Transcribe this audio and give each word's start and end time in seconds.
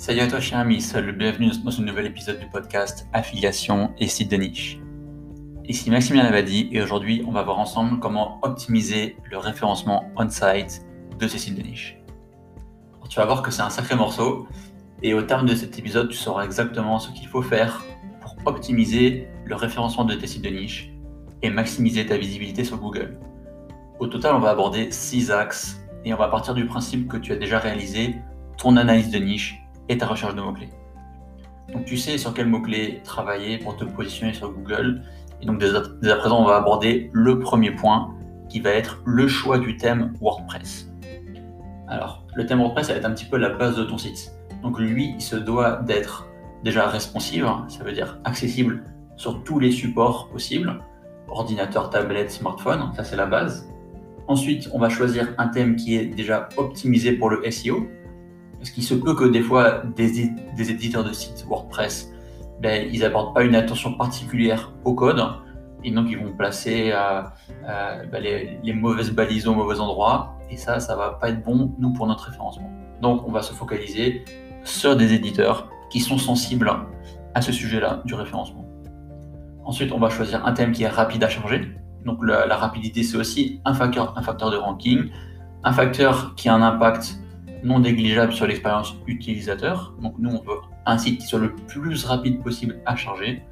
Salut 0.00 0.20
à 0.20 0.28
toi, 0.28 0.40
cher 0.40 0.58
ami, 0.58 0.80
salut, 0.80 1.12
bienvenue 1.12 1.50
dans 1.62 1.70
ce 1.70 1.82
nouvel 1.82 2.06
épisode 2.06 2.40
du 2.40 2.46
podcast 2.46 3.06
Affiliation 3.12 3.92
et 3.98 4.08
site 4.08 4.30
de 4.30 4.38
niche. 4.38 4.80
Ici 5.66 5.90
Maximilien 5.90 6.24
Lavadi 6.24 6.70
et 6.72 6.80
aujourd'hui, 6.80 7.22
on 7.28 7.32
va 7.32 7.42
voir 7.42 7.58
ensemble 7.58 8.00
comment 8.00 8.38
optimiser 8.40 9.18
le 9.30 9.36
référencement 9.36 10.10
on-site 10.16 10.86
de 11.18 11.28
ces 11.28 11.36
sites 11.36 11.54
de 11.54 11.60
niche. 11.60 11.98
tu 13.10 13.16
vas 13.16 13.26
voir 13.26 13.42
que 13.42 13.50
c'est 13.50 13.60
un 13.60 13.68
sacré 13.68 13.94
morceau 13.94 14.48
et 15.02 15.12
au 15.12 15.20
terme 15.20 15.44
de 15.44 15.54
cet 15.54 15.78
épisode, 15.78 16.08
tu 16.08 16.16
sauras 16.16 16.46
exactement 16.46 16.98
ce 16.98 17.10
qu'il 17.10 17.28
faut 17.28 17.42
faire 17.42 17.84
pour 18.22 18.36
optimiser 18.46 19.28
le 19.44 19.54
référencement 19.54 20.06
de 20.06 20.14
tes 20.14 20.26
sites 20.26 20.44
de 20.44 20.48
niche 20.48 20.90
et 21.42 21.50
maximiser 21.50 22.06
ta 22.06 22.16
visibilité 22.16 22.64
sur 22.64 22.78
Google. 22.78 23.18
Au 23.98 24.06
total, 24.06 24.34
on 24.34 24.40
va 24.40 24.48
aborder 24.48 24.92
6 24.92 25.30
axes 25.30 25.84
et 26.06 26.14
on 26.14 26.16
va 26.16 26.28
partir 26.28 26.54
du 26.54 26.64
principe 26.64 27.06
que 27.06 27.18
tu 27.18 27.32
as 27.32 27.36
déjà 27.36 27.58
réalisé 27.58 28.16
ton 28.56 28.78
analyse 28.78 29.10
de 29.10 29.18
niche 29.18 29.60
et 29.90 29.98
ta 29.98 30.06
recherche 30.06 30.34
de 30.34 30.40
mots-clés. 30.40 30.70
Donc 31.72 31.84
tu 31.84 31.96
sais 31.96 32.16
sur 32.16 32.32
quels 32.32 32.46
mots-clés 32.46 33.00
travailler 33.04 33.58
pour 33.58 33.76
te 33.76 33.84
positionner 33.84 34.32
sur 34.32 34.52
Google. 34.52 35.02
Et 35.42 35.46
donc 35.46 35.58
dès 35.58 35.74
à, 36.10 36.16
présent, 36.16 36.40
on 36.40 36.46
va 36.46 36.56
aborder 36.56 37.10
le 37.12 37.38
premier 37.38 37.72
point 37.72 38.14
qui 38.48 38.60
va 38.60 38.70
être 38.70 39.02
le 39.04 39.28
choix 39.28 39.58
du 39.58 39.76
thème 39.76 40.14
WordPress. 40.20 40.90
Alors, 41.88 42.24
le 42.34 42.46
thème 42.46 42.58
WordPress, 42.58 42.86
ça 42.86 42.92
va 42.92 42.98
être 43.00 43.04
un 43.04 43.12
petit 43.12 43.24
peu 43.24 43.36
la 43.36 43.50
base 43.50 43.76
de 43.76 43.84
ton 43.84 43.98
site. 43.98 44.32
Donc 44.62 44.78
lui, 44.78 45.14
il 45.16 45.20
se 45.20 45.36
doit 45.36 45.76
d'être 45.82 46.28
déjà 46.62 46.86
responsive, 46.86 47.48
ça 47.68 47.82
veut 47.82 47.92
dire 47.92 48.18
accessible 48.24 48.84
sur 49.16 49.42
tous 49.42 49.58
les 49.58 49.72
supports 49.72 50.28
possibles, 50.28 50.80
ordinateur, 51.28 51.90
tablette, 51.90 52.30
smartphone, 52.30 52.92
ça 52.94 53.02
c'est 53.02 53.16
la 53.16 53.26
base. 53.26 53.68
Ensuite, 54.28 54.68
on 54.72 54.78
va 54.78 54.88
choisir 54.88 55.34
un 55.38 55.48
thème 55.48 55.74
qui 55.74 55.96
est 55.96 56.06
déjà 56.06 56.48
optimisé 56.56 57.12
pour 57.12 57.30
le 57.30 57.50
SEO, 57.50 57.88
parce 58.60 58.70
qu'il 58.70 58.84
se 58.84 58.92
peut 58.92 59.14
que 59.14 59.24
des 59.24 59.40
fois, 59.40 59.82
des, 59.96 60.20
éditeurs 60.58 61.02
de 61.02 61.14
sites 61.14 61.46
WordPress, 61.48 62.12
ben, 62.60 62.86
ils 62.92 63.00
n'apportent 63.00 63.34
pas 63.34 63.42
une 63.42 63.54
attention 63.54 63.94
particulière 63.94 64.70
au 64.84 64.92
code, 64.92 65.24
et 65.82 65.90
donc 65.90 66.08
ils 66.10 66.18
vont 66.18 66.30
placer 66.36 66.90
euh, 66.92 67.22
euh, 67.66 68.04
ben, 68.12 68.22
les, 68.22 68.72
mauvaises 68.74 69.12
balises 69.12 69.48
au 69.48 69.54
mauvais 69.54 69.80
endroit, 69.80 70.34
et 70.50 70.58
ça, 70.58 70.78
ça 70.78 70.94
va 70.94 71.12
pas 71.12 71.30
être 71.30 71.42
bon, 71.42 71.74
nous, 71.78 71.94
pour 71.94 72.06
notre 72.06 72.24
référencement. 72.24 72.70
Donc, 73.00 73.26
on 73.26 73.32
va 73.32 73.40
se 73.40 73.54
focaliser 73.54 74.26
sur 74.62 74.94
des 74.94 75.14
éditeurs 75.14 75.70
qui 75.88 76.00
sont 76.00 76.18
sensibles 76.18 76.70
à 77.34 77.40
ce 77.40 77.52
sujet-là 77.52 78.02
du 78.04 78.12
référencement. 78.12 78.66
Ensuite, 79.64 79.90
on 79.92 79.98
va 79.98 80.10
choisir 80.10 80.44
un 80.46 80.52
thème 80.52 80.72
qui 80.72 80.82
est 80.82 80.88
rapide 80.88 81.24
à 81.24 81.30
charger. 81.30 81.62
Donc, 82.04 82.18
la, 82.22 82.44
la 82.44 82.56
rapidité, 82.56 83.04
c'est 83.04 83.16
aussi 83.16 83.62
un 83.64 83.72
facteur, 83.72 84.18
un 84.18 84.22
facteur 84.22 84.50
de 84.50 84.58
ranking, 84.58 85.08
un 85.64 85.72
facteur 85.72 86.34
qui 86.34 86.50
a 86.50 86.54
un 86.54 86.60
impact 86.60 87.20
non 87.62 87.80
négligeable 87.80 88.32
sur 88.32 88.46
l'expérience 88.46 88.94
utilisateur. 89.06 89.94
Donc 90.00 90.14
nous, 90.18 90.30
on 90.30 90.42
veut 90.42 90.58
un 90.86 90.98
site 90.98 91.20
qui 91.20 91.26
soit 91.26 91.38
le 91.38 91.54
plus 91.54 92.04
rapide 92.04 92.42
possible 92.42 92.80
à 92.86 92.96
charger. 92.96 93.42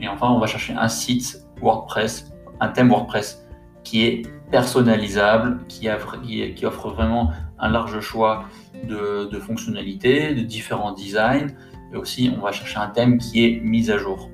Et 0.00 0.08
enfin, 0.08 0.28
on 0.30 0.38
va 0.38 0.46
chercher 0.46 0.74
un 0.74 0.88
site 0.88 1.44
WordPress, 1.60 2.32
un 2.60 2.68
thème 2.68 2.88
WordPress 2.88 3.46
qui 3.84 4.04
est 4.04 4.22
personnalisable, 4.50 5.60
qui, 5.68 5.88
offre 5.88 6.90
vraiment 6.90 7.32
un 7.58 7.68
large 7.68 8.00
choix 8.00 8.44
de, 8.86 9.38
fonctionnalités, 9.40 10.34
de 10.34 10.42
différents 10.42 10.92
designs. 10.92 11.48
Et 11.92 11.96
aussi, 11.96 12.30
on 12.36 12.42
va 12.42 12.52
chercher 12.52 12.78
un 12.78 12.88
thème 12.88 13.18
qui 13.18 13.44
est 13.44 13.60
mis 13.60 13.90
à 13.90 13.98
jour. 13.98 14.30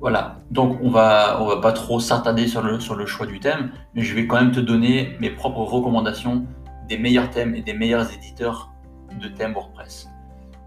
Voilà, 0.00 0.40
donc 0.50 0.78
on 0.82 0.90
va, 0.90 1.38
on 1.40 1.46
va 1.46 1.56
pas 1.56 1.72
trop 1.72 2.00
s'attarder 2.00 2.46
sur 2.48 2.62
le 2.62 3.06
choix 3.06 3.26
du 3.26 3.40
thème, 3.40 3.70
mais 3.94 4.02
je 4.02 4.14
vais 4.14 4.26
quand 4.26 4.36
même 4.36 4.52
te 4.52 4.60
donner 4.60 5.16
mes 5.20 5.30
propres 5.30 5.62
recommandations 5.62 6.46
des 6.88 6.98
meilleurs 6.98 7.30
thèmes 7.30 7.54
et 7.54 7.62
des 7.62 7.74
meilleurs 7.74 8.12
éditeurs 8.12 8.72
de 9.20 9.28
thèmes 9.28 9.52
WordPress. 9.54 10.08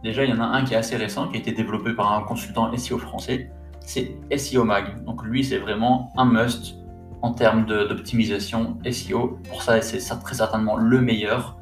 Déjà, 0.03 0.23
il 0.23 0.29
y 0.29 0.33
en 0.33 0.39
a 0.39 0.45
un 0.45 0.63
qui 0.63 0.73
est 0.73 0.77
assez 0.77 0.95
récent, 0.95 1.27
qui 1.27 1.37
a 1.37 1.39
été 1.39 1.51
développé 1.51 1.93
par 1.93 2.13
un 2.13 2.23
consultant 2.23 2.75
SEO 2.77 2.97
français, 2.97 3.51
c'est 3.81 4.15
SEO 4.37 4.63
Mag. 4.63 5.03
Donc 5.03 5.23
lui, 5.23 5.43
c'est 5.43 5.57
vraiment 5.57 6.13
un 6.15 6.25
must 6.25 6.75
en 7.21 7.33
termes 7.33 7.65
d'optimisation 7.65 8.77
SEO. 8.89 9.39
Pour 9.49 9.61
ça, 9.61 9.81
c'est 9.81 9.99
très 10.19 10.35
certainement 10.35 10.77
le 10.77 11.01
meilleur. 11.01 11.57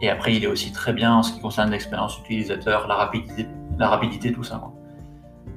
Et 0.00 0.08
après, 0.08 0.34
il 0.34 0.42
est 0.42 0.48
aussi 0.48 0.72
très 0.72 0.92
bien 0.92 1.14
en 1.14 1.22
ce 1.22 1.32
qui 1.32 1.40
concerne 1.40 1.70
l'expérience 1.70 2.18
utilisateur, 2.20 2.88
la 2.88 2.94
rapidité, 2.94 3.46
la 3.78 3.88
rapidité 3.88 4.32
tout 4.32 4.42
ça. 4.42 4.62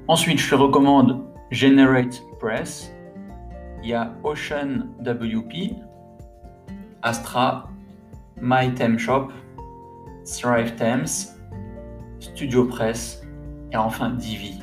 Ensuite, 0.08 0.40
je 0.40 0.50
te 0.50 0.56
recommande 0.56 1.24
Generate 1.50 2.22
Press. 2.40 2.94
Il 3.82 3.90
y 3.90 3.94
a 3.94 4.14
Ocean 4.24 4.88
WP, 5.00 5.74
Astra 7.02 7.70
My 8.42 8.72
Shop, 8.98 9.30
Thrive 10.26 10.76
Thames, 10.76 11.08
Studio 12.20 12.66
Press 12.66 13.22
et 13.72 13.78
enfin 13.78 14.10
Divi. 14.12 14.60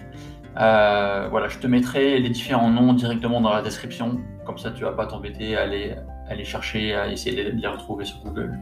Euh, 0.58 1.28
voilà, 1.30 1.48
je 1.48 1.58
te 1.58 1.66
mettrai 1.66 2.18
les 2.18 2.30
différents 2.30 2.70
noms 2.70 2.92
directement 2.92 3.40
dans 3.40 3.52
la 3.52 3.62
description, 3.62 4.20
comme 4.44 4.58
ça 4.58 4.70
tu 4.70 4.84
vas 4.84 4.92
pas 4.92 5.06
t'embêter 5.06 5.56
à 5.56 5.62
aller, 5.62 5.94
aller 6.28 6.44
chercher, 6.44 6.94
à 6.94 7.08
essayer 7.08 7.52
de 7.52 7.60
les 7.60 7.68
retrouver 7.68 8.04
sur 8.04 8.18
Google. 8.24 8.58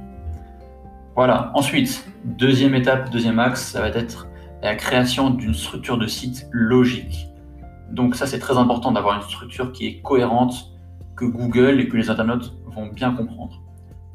Voilà, 1.17 1.51
ensuite, 1.55 2.07
deuxième 2.25 2.75
étape, 2.75 3.11
deuxième 3.11 3.39
axe, 3.39 3.73
ça 3.73 3.81
va 3.81 3.89
être 3.89 4.29
la 4.63 4.75
création 4.75 5.31
d'une 5.31 5.55
structure 5.55 5.99
de 5.99 6.07
site 6.07 6.47
logique. 6.53 7.29
Donc 7.91 8.15
ça 8.15 8.27
c'est 8.27 8.39
très 8.39 8.57
important 8.57 8.93
d'avoir 8.93 9.17
une 9.17 9.23
structure 9.23 9.73
qui 9.73 9.87
est 9.87 10.01
cohérente, 10.03 10.73
que 11.17 11.25
Google 11.25 11.81
et 11.81 11.89
que 11.89 11.97
les 11.97 12.11
internautes 12.11 12.55
vont 12.67 12.87
bien 12.87 13.13
comprendre. 13.13 13.61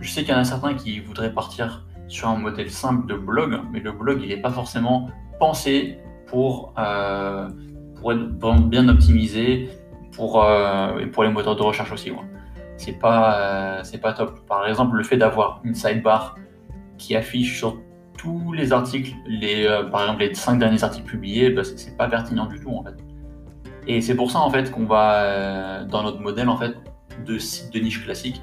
Je 0.04 0.10
sais 0.10 0.26
qu'il 0.26 0.34
y 0.34 0.36
en 0.36 0.42
a 0.42 0.44
certains 0.44 0.74
qui 0.74 1.00
voudraient 1.00 1.34
partir 1.34 1.86
sur 2.10 2.28
un 2.28 2.36
modèle 2.36 2.70
simple 2.70 3.08
de 3.08 3.16
blog, 3.16 3.58
mais 3.72 3.80
le 3.80 3.94
blog, 3.94 4.20
il 4.22 4.28
n'est 4.28 4.42
pas 4.42 4.52
forcément 4.52 5.10
pensé 5.40 5.98
pour, 6.28 6.74
euh, 6.78 7.48
pour 7.96 8.12
être 8.12 8.70
bien 8.70 8.90
optimisé 8.90 9.70
pour, 10.12 10.44
euh, 10.44 11.00
et 11.00 11.06
pour 11.06 11.24
les 11.24 11.30
moteurs 11.30 11.56
de 11.56 11.62
recherche 11.62 11.94
aussi. 11.94 12.12
C'est 12.76 13.00
pas, 13.00 13.80
euh, 13.80 13.98
pas 14.02 14.12
top. 14.12 14.46
Par 14.46 14.68
exemple, 14.68 14.98
le 14.98 15.04
fait 15.04 15.16
d'avoir 15.16 15.62
une 15.64 15.74
sidebar 15.74 16.36
qui 16.98 17.16
affiche 17.16 17.58
sur 17.58 17.78
tous 18.18 18.52
les 18.52 18.74
articles, 18.74 19.14
les, 19.26 19.66
par 19.90 20.02
exemple 20.02 20.20
les 20.20 20.34
5 20.34 20.60
derniers 20.60 20.84
articles 20.84 21.08
publiés, 21.08 21.50
bah, 21.50 21.64
c'est 21.64 21.96
pas 21.96 22.10
pertinent 22.10 22.48
du 22.48 22.60
tout 22.60 22.72
en 22.72 22.84
fait. 22.84 22.98
Et 23.88 24.02
c'est 24.02 24.16
pour 24.16 24.32
ça 24.32 24.40
en 24.40 24.50
fait 24.50 24.70
qu'on 24.70 24.86
va 24.86 25.86
dans 25.86 26.04
notre 26.04 26.20
modèle 26.20 26.50
en 26.50 26.58
fait 26.58 26.76
de 27.26 27.38
site 27.38 27.74
de 27.74 27.80
niche 27.80 28.04
classique, 28.04 28.42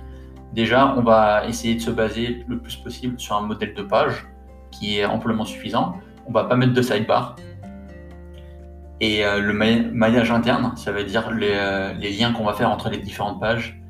Déjà, 0.52 0.94
on 0.96 1.02
va 1.02 1.46
essayer 1.46 1.76
de 1.76 1.80
se 1.80 1.90
baser 1.90 2.44
le 2.48 2.58
plus 2.58 2.76
possible 2.76 3.18
sur 3.20 3.36
un 3.36 3.42
modèle 3.42 3.74
de 3.74 3.82
page 3.82 4.26
qui 4.70 4.98
est 4.98 5.04
amplement 5.04 5.44
suffisant. 5.44 5.94
On 6.26 6.32
va 6.32 6.44
pas 6.44 6.56
mettre 6.56 6.72
de 6.72 6.82
sidebar. 6.82 7.36
Et 9.00 9.24
euh, 9.24 9.40
le 9.40 9.52
maillage 9.52 10.30
interne, 10.30 10.72
ça 10.76 10.92
veut 10.92 11.04
dire 11.04 11.30
euh, 11.32 11.92
les, 11.94 12.12
liens 12.12 12.32
qu'on 12.32 12.44
va 12.44 12.52
faire 12.52 12.70
entre 12.70 12.90
les 12.90 12.98
différentes 12.98 13.40
pages, 13.40 13.80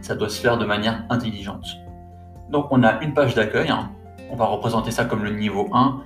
ça 0.00 0.14
doit 0.14 0.28
se 0.28 0.40
faire 0.40 0.58
de 0.58 0.64
manière 0.64 1.04
intelligente. 1.10 1.66
Donc 2.50 2.66
on 2.70 2.84
a 2.84 3.02
une 3.02 3.14
page 3.14 3.34
d'accueil, 3.34 3.70
hein. 3.70 3.90
on 4.30 4.36
va 4.36 4.44
représenter 4.44 4.92
ça 4.92 5.06
comme 5.06 5.24
le 5.24 5.30
niveau 5.30 5.68
1. 5.72 6.02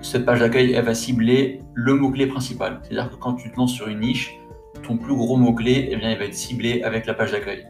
Cette 0.00 0.24
page 0.24 0.38
d'accueil, 0.38 0.74
elle 0.74 0.84
va 0.84 0.94
cibler 0.94 1.60
le 1.74 1.94
mot-clé 1.94 2.28
principal. 2.28 2.78
C'est-à-dire 2.82 3.10
que 3.10 3.16
quand 3.16 3.34
tu 3.34 3.50
te 3.50 3.56
lances 3.56 3.72
sur 3.72 3.88
une 3.88 4.00
niche, 4.00 4.38
ton 4.86 4.96
plus 4.96 5.16
gros 5.16 5.36
mot-clé, 5.36 5.88
eh 5.90 5.96
bien, 5.96 6.12
il 6.12 6.18
va 6.18 6.26
être 6.26 6.34
ciblé 6.34 6.82
avec 6.82 7.04
la 7.06 7.14
page 7.14 7.32
d'accueil. 7.32 7.66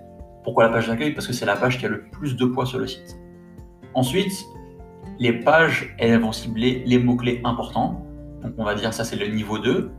Pourquoi 0.48 0.64
la 0.64 0.70
page 0.70 0.88
d'accueil? 0.88 1.12
Parce 1.12 1.26
que 1.26 1.34
c'est 1.34 1.44
la 1.44 1.56
page 1.56 1.76
qui 1.76 1.84
a 1.84 1.90
le 1.90 2.04
plus 2.04 2.34
de 2.34 2.46
poids 2.46 2.64
sur 2.64 2.78
le 2.78 2.86
site. 2.86 3.20
Ensuite, 3.92 4.32
les 5.18 5.34
pages, 5.34 5.94
elles 5.98 6.18
vont 6.18 6.32
cibler 6.32 6.82
les 6.86 6.98
mots-clés 6.98 7.42
importants. 7.44 8.02
Donc 8.42 8.54
on 8.56 8.64
va 8.64 8.74
dire 8.74 8.94
ça 8.94 9.04
c'est 9.04 9.16
le 9.16 9.26
niveau 9.26 9.58
2. 9.58 9.90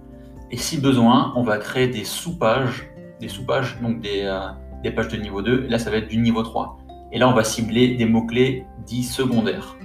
Et 0.50 0.58
si 0.58 0.80
besoin, 0.80 1.34
on 1.36 1.44
va 1.44 1.60
créer 1.60 1.88
des 1.88 2.04
sous-pages, 2.04 2.90
des 3.20 3.28
sous-pages, 3.28 3.80
donc 3.80 4.02
des, 4.02 4.24
euh, 4.24 4.92
pages 4.92 5.10
de 5.10 5.18
niveau 5.18 5.44
2. 5.44 5.68
là, 5.68 5.78
ça 5.78 5.92
va 5.92 5.98
être 5.98 6.08
du 6.08 6.18
niveau 6.18 6.42
3. 6.42 6.80
Et 7.12 7.20
là, 7.20 7.30
on 7.30 7.34
va 7.34 7.44
cibler 7.44 7.94
des 7.94 8.06
mots-clés 8.06 8.66
dits 8.88 9.04
secondaires. 9.04 9.78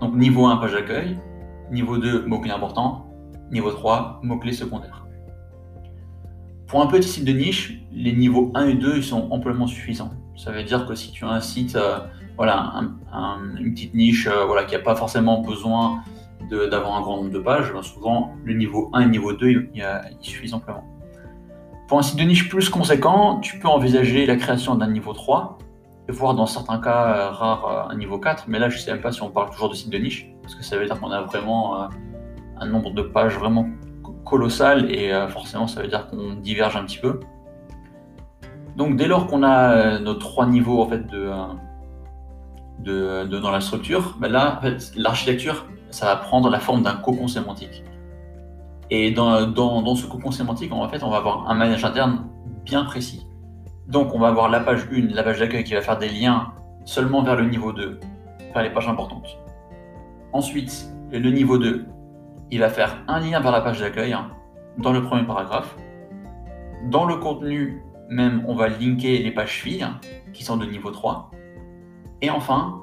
Donc 0.00 0.14
niveau 0.14 0.46
1, 0.46 0.56
page 0.56 0.72
d'accueil. 0.72 1.18
Niveau 1.70 1.98
2, 1.98 2.24
mots-clés 2.24 2.52
importants. 2.52 3.12
Niveau 3.50 3.70
3, 3.72 4.20
mots-clés 4.22 4.54
secondaires. 4.54 5.06
Pour 6.72 6.80
un 6.80 6.86
petit 6.86 7.06
site 7.06 7.26
de 7.26 7.32
niche, 7.32 7.82
les 7.92 8.14
niveaux 8.14 8.50
1 8.54 8.68
et 8.68 8.74
2 8.74 8.96
ils 8.96 9.04
sont 9.04 9.28
amplement 9.30 9.66
suffisants. 9.66 10.10
Ça 10.38 10.52
veut 10.52 10.62
dire 10.62 10.86
que 10.86 10.94
si 10.94 11.12
tu 11.12 11.26
as 11.26 11.28
un 11.28 11.42
site, 11.42 11.76
euh, 11.76 11.98
voilà, 12.38 12.72
une 13.60 13.74
petite 13.74 13.92
niche 13.92 14.26
euh, 14.26 14.46
voilà, 14.46 14.64
qui 14.64 14.74
n'a 14.74 14.80
pas 14.80 14.96
forcément 14.96 15.42
besoin 15.42 16.02
d'avoir 16.50 16.96
un 16.96 17.02
grand 17.02 17.18
nombre 17.18 17.30
de 17.30 17.38
pages, 17.40 17.70
ben 17.74 17.82
souvent 17.82 18.32
le 18.46 18.54
niveau 18.54 18.88
1 18.94 19.00
et 19.00 19.04
le 19.04 19.10
niveau 19.10 19.34
2 19.34 19.50
il, 19.50 19.70
il, 19.74 20.26
suffit 20.26 20.54
amplement. 20.54 20.82
Pour 21.88 21.98
un 21.98 22.02
site 22.02 22.18
de 22.18 22.24
niche 22.24 22.48
plus 22.48 22.70
conséquent, 22.70 23.40
tu 23.40 23.58
peux 23.58 23.68
envisager 23.68 24.24
la 24.24 24.36
création 24.36 24.74
d'un 24.74 24.88
niveau 24.88 25.12
3, 25.12 25.58
et 26.08 26.12
voire 26.12 26.34
dans 26.34 26.46
certains 26.46 26.78
cas 26.78 27.04
euh, 27.04 27.30
rares 27.32 27.90
un 27.90 27.96
niveau 27.96 28.18
4, 28.18 28.46
mais 28.48 28.58
là 28.58 28.70
je 28.70 28.76
ne 28.76 28.80
sais 28.80 28.92
même 28.92 29.02
pas 29.02 29.12
si 29.12 29.20
on 29.20 29.28
parle 29.28 29.50
toujours 29.50 29.68
de 29.68 29.74
site 29.74 29.90
de 29.90 29.98
niche, 29.98 30.26
parce 30.40 30.54
que 30.54 30.64
ça 30.64 30.78
veut 30.78 30.86
dire 30.86 30.98
qu'on 30.98 31.10
a 31.10 31.20
vraiment 31.20 31.90
un 32.58 32.66
nombre 32.66 32.94
de 32.94 33.02
pages 33.02 33.36
vraiment 33.36 33.68
colossal 34.32 34.90
et 34.90 35.12
euh, 35.12 35.28
forcément 35.28 35.66
ça 35.66 35.82
veut 35.82 35.88
dire 35.88 36.08
qu'on 36.08 36.34
diverge 36.34 36.74
un 36.74 36.84
petit 36.84 36.98
peu. 36.98 37.20
Donc 38.78 38.96
dès 38.96 39.06
lors 39.06 39.26
qu'on 39.26 39.42
a 39.42 39.58
euh, 39.72 39.98
nos 39.98 40.14
trois 40.14 40.46
niveaux 40.46 40.80
en 40.82 40.88
fait 40.88 41.06
de, 41.06 41.30
euh, 42.88 43.24
de, 43.26 43.38
dans 43.38 43.50
la 43.50 43.60
structure, 43.60 44.16
ben 44.18 44.30
là 44.32 44.60
l'architecture 44.96 45.66
ça 45.90 46.06
va 46.06 46.16
prendre 46.16 46.48
la 46.48 46.60
forme 46.60 46.82
d'un 46.82 46.94
cocon 46.94 47.28
sémantique. 47.28 47.84
Et 48.94 49.10
dans, 49.10 49.46
dans, 49.46 49.94
ce 49.94 50.06
cocon 50.06 50.30
sémantique, 50.30 50.70
en 50.72 50.86
fait, 50.88 51.02
on 51.02 51.10
va 51.10 51.18
avoir 51.18 51.48
un 51.50 51.54
manège 51.54 51.82
interne 51.82 52.26
bien 52.64 52.84
précis. 52.84 53.26
Donc, 53.88 54.14
on 54.14 54.18
va 54.18 54.28
avoir 54.28 54.50
la 54.50 54.60
page 54.60 54.86
1, 54.92 55.14
la 55.14 55.22
page 55.22 55.38
d'accueil 55.38 55.64
qui 55.64 55.72
va 55.72 55.80
faire 55.80 55.98
des 55.98 56.10
liens 56.10 56.52
seulement 56.84 57.22
vers 57.22 57.36
le 57.36 57.46
niveau 57.46 57.72
2, 57.72 58.00
vers 58.52 58.62
les 58.62 58.68
pages 58.68 58.88
importantes. 58.88 59.38
Ensuite, 60.34 60.90
le 61.10 61.30
niveau 61.30 61.56
2, 61.56 61.86
il 62.52 62.60
va 62.60 62.68
faire 62.68 62.98
un 63.08 63.18
lien 63.18 63.40
vers 63.40 63.50
la 63.50 63.62
page 63.62 63.80
d'accueil 63.80 64.12
hein, 64.12 64.30
dans 64.76 64.92
le 64.92 65.02
premier 65.02 65.24
paragraphe. 65.24 65.74
Dans 66.90 67.06
le 67.06 67.16
contenu 67.16 67.82
même, 68.10 68.44
on 68.46 68.54
va 68.54 68.68
linker 68.68 69.22
les 69.22 69.30
pages 69.30 69.62
filles 69.62 69.86
qui 70.34 70.44
sont 70.44 70.58
de 70.58 70.66
niveau 70.66 70.90
3. 70.90 71.30
Et 72.20 72.28
enfin, 72.28 72.82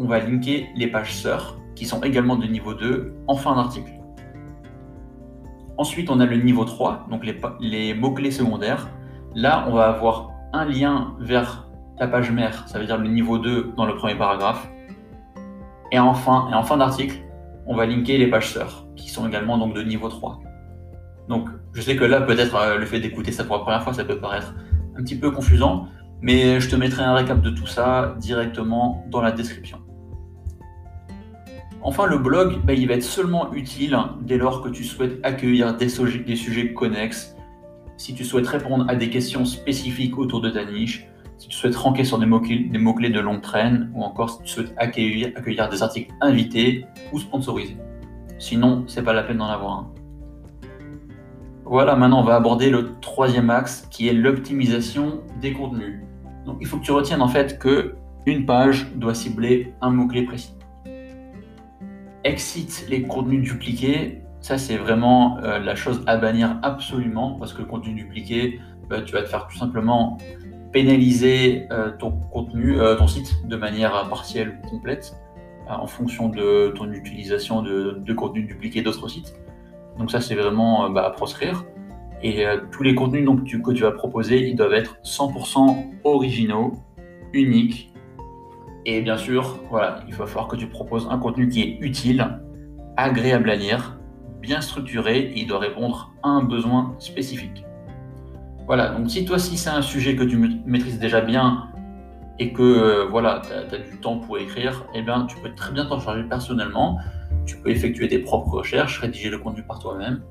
on 0.00 0.06
va 0.06 0.18
linker 0.18 0.66
les 0.74 0.88
pages 0.88 1.14
sœurs 1.14 1.56
qui 1.76 1.86
sont 1.86 2.02
également 2.02 2.34
de 2.34 2.46
niveau 2.46 2.74
2 2.74 3.14
en 3.28 3.36
fin 3.36 3.54
d'article. 3.54 3.92
Ensuite, 5.78 6.10
on 6.10 6.18
a 6.18 6.26
le 6.26 6.36
niveau 6.36 6.64
3, 6.64 7.06
donc 7.08 7.24
les, 7.24 7.40
les 7.60 7.94
mots-clés 7.94 8.32
secondaires. 8.32 8.88
Là, 9.36 9.64
on 9.68 9.74
va 9.74 9.90
avoir 9.90 10.30
un 10.52 10.64
lien 10.64 11.14
vers 11.20 11.68
la 12.00 12.08
page 12.08 12.32
mère, 12.32 12.66
ça 12.66 12.80
veut 12.80 12.86
dire 12.86 12.98
le 12.98 13.08
niveau 13.08 13.38
2 13.38 13.74
dans 13.76 13.86
le 13.86 13.94
premier 13.94 14.16
paragraphe. 14.16 14.68
Et 15.92 16.00
enfin, 16.00 16.48
et 16.50 16.54
en 16.54 16.64
fin 16.64 16.76
d'article, 16.76 17.23
on 17.66 17.74
va 17.74 17.86
linker 17.86 18.18
les 18.18 18.28
pages 18.28 18.50
sœurs, 18.50 18.86
qui 18.96 19.10
sont 19.10 19.26
également 19.26 19.66
de 19.66 19.82
niveau 19.82 20.08
3. 20.08 20.40
Donc, 21.28 21.48
je 21.72 21.80
sais 21.80 21.96
que 21.96 22.04
là, 22.04 22.20
peut-être 22.20 22.54
euh, 22.56 22.78
le 22.78 22.86
fait 22.86 23.00
d'écouter 23.00 23.32
ça 23.32 23.44
pour 23.44 23.56
la 23.56 23.62
première 23.62 23.82
fois, 23.82 23.92
ça 23.92 24.04
peut 24.04 24.18
paraître 24.18 24.54
un 24.96 25.02
petit 25.02 25.16
peu 25.16 25.30
confusant, 25.30 25.88
mais 26.20 26.60
je 26.60 26.68
te 26.68 26.76
mettrai 26.76 27.02
un 27.02 27.14
récap 27.14 27.40
de 27.40 27.50
tout 27.50 27.66
ça 27.66 28.14
directement 28.18 29.04
dans 29.10 29.20
la 29.20 29.32
description. 29.32 29.78
Enfin, 31.82 32.06
le 32.06 32.18
blog, 32.18 32.60
bah, 32.64 32.72
il 32.72 32.88
va 32.88 32.94
être 32.94 33.02
seulement 33.02 33.52
utile 33.52 33.96
dès 34.22 34.38
lors 34.38 34.62
que 34.62 34.68
tu 34.68 34.84
souhaites 34.84 35.18
accueillir 35.22 35.76
des 35.76 35.88
sujets 35.88 36.72
connexes, 36.72 37.36
si 37.96 38.14
tu 38.14 38.24
souhaites 38.24 38.46
répondre 38.46 38.86
à 38.88 38.94
des 38.94 39.10
questions 39.10 39.44
spécifiques 39.44 40.18
autour 40.18 40.40
de 40.40 40.50
ta 40.50 40.64
niche, 40.64 41.06
si 41.38 41.48
tu 41.48 41.56
souhaites 41.56 41.76
ranker 41.76 42.04
sur 42.04 42.18
des 42.18 42.26
mots-clés 42.26 43.10
de 43.10 43.20
longue 43.20 43.40
traîne, 43.40 43.90
ou 43.94 44.02
encore 44.02 44.30
si 44.30 44.42
tu 44.42 44.48
souhaites 44.48 44.74
accueillir, 44.76 45.32
des 45.70 45.82
articles 45.82 46.12
invités 46.20 46.86
ou 47.12 47.18
sponsorisés. 47.18 47.76
Sinon, 48.38 48.84
c'est 48.86 49.02
pas 49.02 49.12
la 49.12 49.22
peine 49.22 49.38
d'en 49.38 49.46
avoir 49.46 49.72
un. 49.78 49.90
Voilà, 51.64 51.96
maintenant 51.96 52.20
on 52.20 52.24
va 52.24 52.34
aborder 52.34 52.68
le 52.68 53.00
troisième 53.00 53.48
axe 53.48 53.88
qui 53.90 54.06
est 54.06 54.12
l'optimisation 54.12 55.22
des 55.40 55.54
contenus. 55.54 56.00
Donc 56.44 56.58
il 56.60 56.66
faut 56.66 56.76
que 56.76 56.84
tu 56.84 56.92
retiennes 56.92 57.22
en 57.22 57.28
fait 57.28 57.58
que 57.58 57.94
une 58.26 58.44
page 58.44 58.92
doit 58.96 59.14
cibler 59.14 59.72
un 59.80 59.90
mot-clé 59.90 60.24
précis. 60.24 60.54
Excite 62.22 62.86
les 62.90 63.02
contenus 63.02 63.42
dupliqués, 63.42 64.22
ça 64.40 64.58
c'est 64.58 64.76
vraiment 64.76 65.38
euh, 65.38 65.58
la 65.58 65.74
chose 65.74 66.02
à 66.06 66.18
bannir 66.18 66.58
absolument 66.62 67.36
parce 67.38 67.54
que 67.54 67.62
le 67.62 67.66
contenu 67.66 67.94
dupliqué, 67.94 68.60
bah, 68.90 69.00
tu 69.00 69.14
vas 69.14 69.22
te 69.22 69.28
faire 69.28 69.46
tout 69.46 69.56
simplement 69.56 70.18
pénaliser 70.74 71.66
euh, 71.70 71.92
ton 71.98 72.10
contenu, 72.10 72.78
euh, 72.78 72.96
ton 72.96 73.06
site 73.06 73.46
de 73.46 73.56
manière 73.56 74.06
partielle 74.10 74.58
ou 74.62 74.68
complète 74.68 75.16
en 75.68 75.86
fonction 75.86 76.28
de 76.28 76.72
ton 76.76 76.92
utilisation 76.92 77.62
de, 77.62 78.12
contenu 78.14 78.42
dupliqué 78.42 78.82
d'autres 78.82 79.08
sites. 79.08 79.34
Donc 79.98 80.10
ça, 80.10 80.20
c'est 80.20 80.34
vraiment 80.34 80.86
euh, 80.86 80.88
bah, 80.90 81.06
à 81.06 81.10
proscrire. 81.10 81.64
Et 82.22 82.46
euh, 82.46 82.58
tous 82.72 82.82
les 82.82 82.94
contenus 82.94 83.26
que 83.62 83.72
tu 83.72 83.82
vas 83.82 83.92
proposer, 83.92 84.48
ils 84.48 84.56
doivent 84.56 84.74
être 84.74 84.96
100% 85.04 85.84
originaux, 86.04 86.72
uniques. 87.32 87.92
Et 88.86 89.00
bien 89.00 89.16
sûr, 89.16 89.58
voilà, 89.70 90.00
il 90.08 90.14
va 90.14 90.26
falloir 90.26 90.48
que 90.48 90.56
tu 90.56 90.66
proposes 90.66 91.08
un 91.10 91.18
contenu 91.18 91.48
qui 91.48 91.62
est 91.62 91.78
utile, 91.80 92.40
agréable 92.96 93.50
à 93.50 93.56
lire, 93.56 93.98
bien 94.40 94.60
structuré, 94.60 95.18
et 95.18 95.40
il 95.40 95.46
doit 95.46 95.58
répondre 95.58 96.12
à 96.22 96.28
un 96.28 96.42
besoin 96.42 96.94
spécifique. 96.98 97.64
Voilà, 98.66 98.88
donc 98.88 99.10
si 99.10 99.24
toi, 99.24 99.38
si 99.38 99.56
c'est 99.56 99.70
un 99.70 99.82
sujet 99.82 100.16
que 100.16 100.24
tu 100.24 100.36
maîtrises 100.36 100.98
déjà 100.98 101.20
bien 101.20 101.68
et 102.38 102.52
que 102.52 102.62
euh, 102.62 103.06
voilà, 103.10 103.42
tu 103.46 103.52
as, 103.52 103.78
du 103.78 103.98
temps 104.00 104.18
pour 104.18 104.38
écrire, 104.38 104.86
eh 104.94 105.02
bien, 105.02 105.26
tu 105.26 105.36
peux 105.36 105.54
très 105.54 105.72
bien 105.72 105.84
t'en 105.86 106.00
charger 106.00 106.24
personnellement 106.24 106.98
tu 107.46 107.56
peux 107.56 107.70
effectuer 107.70 108.08
tes 108.08 108.18
propres 108.18 108.50
recherches, 108.50 109.00
rédiger 109.00 109.30
le 109.30 109.38
contenu 109.38 109.62
par 109.62 109.78
toi-même. 109.78 110.22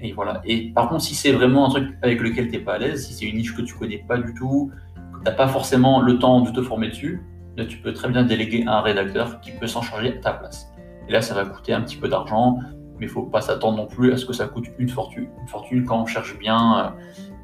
Et 0.00 0.12
voilà. 0.12 0.40
Et 0.44 0.70
par 0.70 0.88
contre, 0.88 1.02
si 1.02 1.14
c'est 1.14 1.32
vraiment 1.32 1.66
un 1.66 1.70
truc 1.70 1.98
avec 2.02 2.20
lequel 2.20 2.46
tu 2.46 2.52
n'es 2.52 2.64
pas 2.64 2.74
à 2.74 2.78
l'aise, 2.78 3.06
si 3.06 3.12
c'est 3.12 3.26
une 3.26 3.36
niche 3.36 3.54
que 3.54 3.62
tu 3.62 3.74
connais 3.74 3.98
pas 3.98 4.16
du 4.16 4.32
tout, 4.34 4.70
que 5.12 5.18
tu 5.18 5.24
n'as 5.24 5.32
pas 5.32 5.48
forcément 5.48 6.00
le 6.00 6.18
temps 6.18 6.40
de 6.40 6.50
te 6.50 6.62
former 6.62 6.88
dessus, 6.88 7.22
tu 7.68 7.76
peux 7.78 7.92
très 7.92 8.08
bien 8.08 8.24
déléguer 8.24 8.64
à 8.66 8.78
un 8.78 8.80
rédacteur 8.80 9.40
qui 9.40 9.50
peut 9.52 9.66
s'en 9.66 9.82
charger 9.82 10.16
à 10.16 10.20
ta 10.20 10.32
place. 10.32 10.72
Et 11.08 11.12
là, 11.12 11.20
ça 11.20 11.34
va 11.34 11.44
coûter 11.44 11.74
un 11.74 11.82
petit 11.82 11.96
peu 11.96 12.08
d'argent, 12.08 12.58
mais 12.98 13.04
il 13.06 13.08
faut 13.08 13.24
pas 13.24 13.42
s'attendre 13.42 13.76
non 13.76 13.86
plus 13.86 14.14
à 14.14 14.16
ce 14.16 14.24
que 14.24 14.32
ça 14.32 14.46
coûte 14.46 14.66
une 14.78 14.88
fortune, 14.88 15.28
une 15.42 15.48
fortune 15.48 15.84
quand 15.84 16.00
on 16.00 16.06
cherche 16.06 16.38
bien 16.38 16.78
euh, 16.78 16.88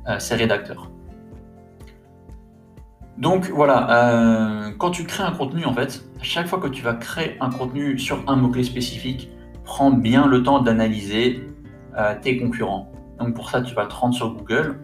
euh, 0.09 0.19
ces 0.21 0.37
rédacteurs. 0.37 0.91
Donc 3.19 3.51
voilà, 3.51 4.13
euh, 4.13 4.71
quand 4.79 4.91
tu 4.91 5.05
crées 5.05 5.25
un 5.25 5.33
contenu, 5.33 5.65
en 5.65 5.73
fait, 5.73 6.05
à 6.21 6.23
chaque 6.23 6.47
fois 6.47 6.61
que 6.61 6.69
tu 6.69 6.83
vas 6.83 6.95
créer 6.95 7.37
un 7.41 7.51
contenu 7.51 7.99
sur 7.99 8.23
un 8.29 8.37
mot-clé 8.37 8.63
spécifique, 8.63 9.31
prends 9.65 9.91
bien 9.91 10.27
le 10.27 10.43
temps 10.43 10.61
d'analyser 10.61 11.45
euh, 11.99 12.15
tes 12.23 12.37
concurrents. 12.37 12.93
Donc 13.19 13.35
pour 13.35 13.51
ça, 13.51 13.63
tu 13.63 13.75
vas 13.75 13.87
te 13.87 13.95
rendre 13.95 14.15
sur 14.15 14.35
Google, 14.35 14.79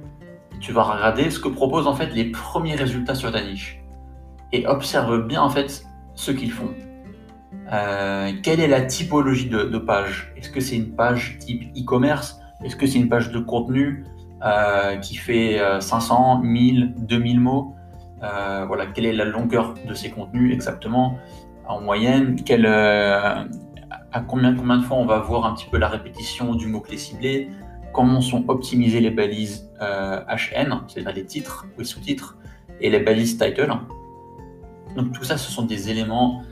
tu 0.58 0.72
vas 0.72 0.82
regarder 0.82 1.30
ce 1.30 1.38
que 1.38 1.48
proposent 1.48 1.86
en 1.86 1.94
fait 1.94 2.08
les 2.14 2.24
premiers 2.24 2.74
résultats 2.74 3.14
sur 3.14 3.30
ta 3.30 3.44
niche. 3.44 3.80
Et 4.52 4.66
observe 4.66 5.26
bien 5.26 5.42
en 5.42 5.50
fait 5.50 5.84
ce 6.14 6.32
qu'ils 6.32 6.52
font. 6.52 6.70
Quelle 8.42 8.60
est 8.60 8.68
la 8.68 8.82
typologie 8.82 9.48
de 9.48 9.78
page? 9.78 10.32
Est-ce 10.36 10.50
que 10.50 10.60
c'est 10.60 10.76
une 10.76 10.94
page 10.94 11.38
type 11.38 11.62
e-commerce? 11.76 12.38
Est-ce 12.64 12.76
que 12.76 12.86
c'est 12.86 12.98
une 12.98 13.08
page 13.08 13.30
de 13.30 13.38
contenu 13.38 14.04
qui 15.00 15.16
fait 15.16 15.60
500, 15.80 16.40
1000, 16.40 16.94
2000 16.98 17.40
mots. 17.40 17.74
Euh, 18.22 18.64
voilà, 18.66 18.86
quelle 18.86 19.06
est 19.06 19.12
la 19.12 19.24
longueur 19.24 19.74
de 19.86 19.94
ces 19.94 20.10
contenus 20.10 20.52
exactement 20.52 21.18
en 21.66 21.80
moyenne, 21.80 22.36
euh, 22.50 23.44
à 24.12 24.20
combien, 24.20 24.54
combien 24.54 24.76
de 24.78 24.82
fois 24.82 24.96
on 24.96 25.06
va 25.06 25.18
voir 25.18 25.44
un 25.46 25.54
petit 25.54 25.66
peu 25.70 25.78
la 25.78 25.88
répétition 25.88 26.54
du 26.54 26.66
mot-clé 26.66 26.96
ciblé, 26.98 27.50
comment 27.92 28.20
sont 28.20 28.44
optimisées 28.48 29.00
les 29.00 29.10
balises 29.10 29.70
HN, 29.80 29.82
euh, 29.82 30.76
c'est-à-dire 30.86 31.14
les 31.14 31.24
titres 31.24 31.66
ou 31.76 31.80
les 31.80 31.84
sous-titres, 31.84 32.36
et 32.80 32.90
les 32.90 33.00
balises 33.00 33.38
title. 33.38 33.72
Donc 34.96 35.12
tout 35.12 35.24
ça, 35.24 35.36
ce 35.36 35.50
sont 35.50 35.64
des 35.64 35.90
éléments 35.90 36.42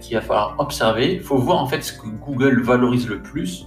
qu'il 0.00 0.16
va 0.16 0.22
falloir 0.22 0.54
observer. 0.58 1.12
Il 1.12 1.20
faut 1.20 1.36
voir 1.36 1.58
en 1.58 1.66
fait 1.66 1.82
ce 1.82 1.92
que 1.92 2.06
Google 2.06 2.62
valorise 2.62 3.06
le 3.08 3.22
plus, 3.22 3.66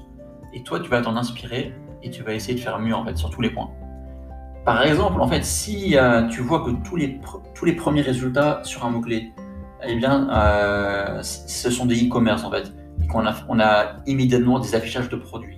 et 0.53 0.63
toi, 0.63 0.79
tu 0.79 0.89
vas 0.89 1.01
t'en 1.01 1.15
inspirer 1.15 1.73
et 2.03 2.09
tu 2.09 2.23
vas 2.23 2.33
essayer 2.33 2.55
de 2.55 2.59
faire 2.59 2.79
mieux 2.79 2.95
en 2.95 3.05
fait 3.05 3.17
sur 3.17 3.29
tous 3.29 3.41
les 3.41 3.49
points. 3.49 3.69
Par 4.65 4.83
exemple, 4.83 5.21
en 5.21 5.27
fait, 5.27 5.43
si 5.43 5.97
euh, 5.97 6.27
tu 6.27 6.41
vois 6.41 6.63
que 6.63 6.71
tous 6.83 6.95
les, 6.95 7.73
premiers 7.73 8.01
résultats 8.01 8.61
sur 8.63 8.85
un 8.85 8.89
mot-clé, 8.89 9.31
eh 9.83 9.95
bien, 9.95 10.29
euh, 10.29 11.23
ce 11.23 11.71
sont 11.71 11.85
des 11.85 12.07
e-commerce 12.07 12.43
en 12.43 12.51
fait, 12.51 12.73
et 13.01 13.07
qu'on 13.07 13.25
a, 13.25 13.85
immédiatement 14.05 14.59
des 14.59 14.75
affichages 14.75 15.09
de 15.09 15.15
produits 15.15 15.57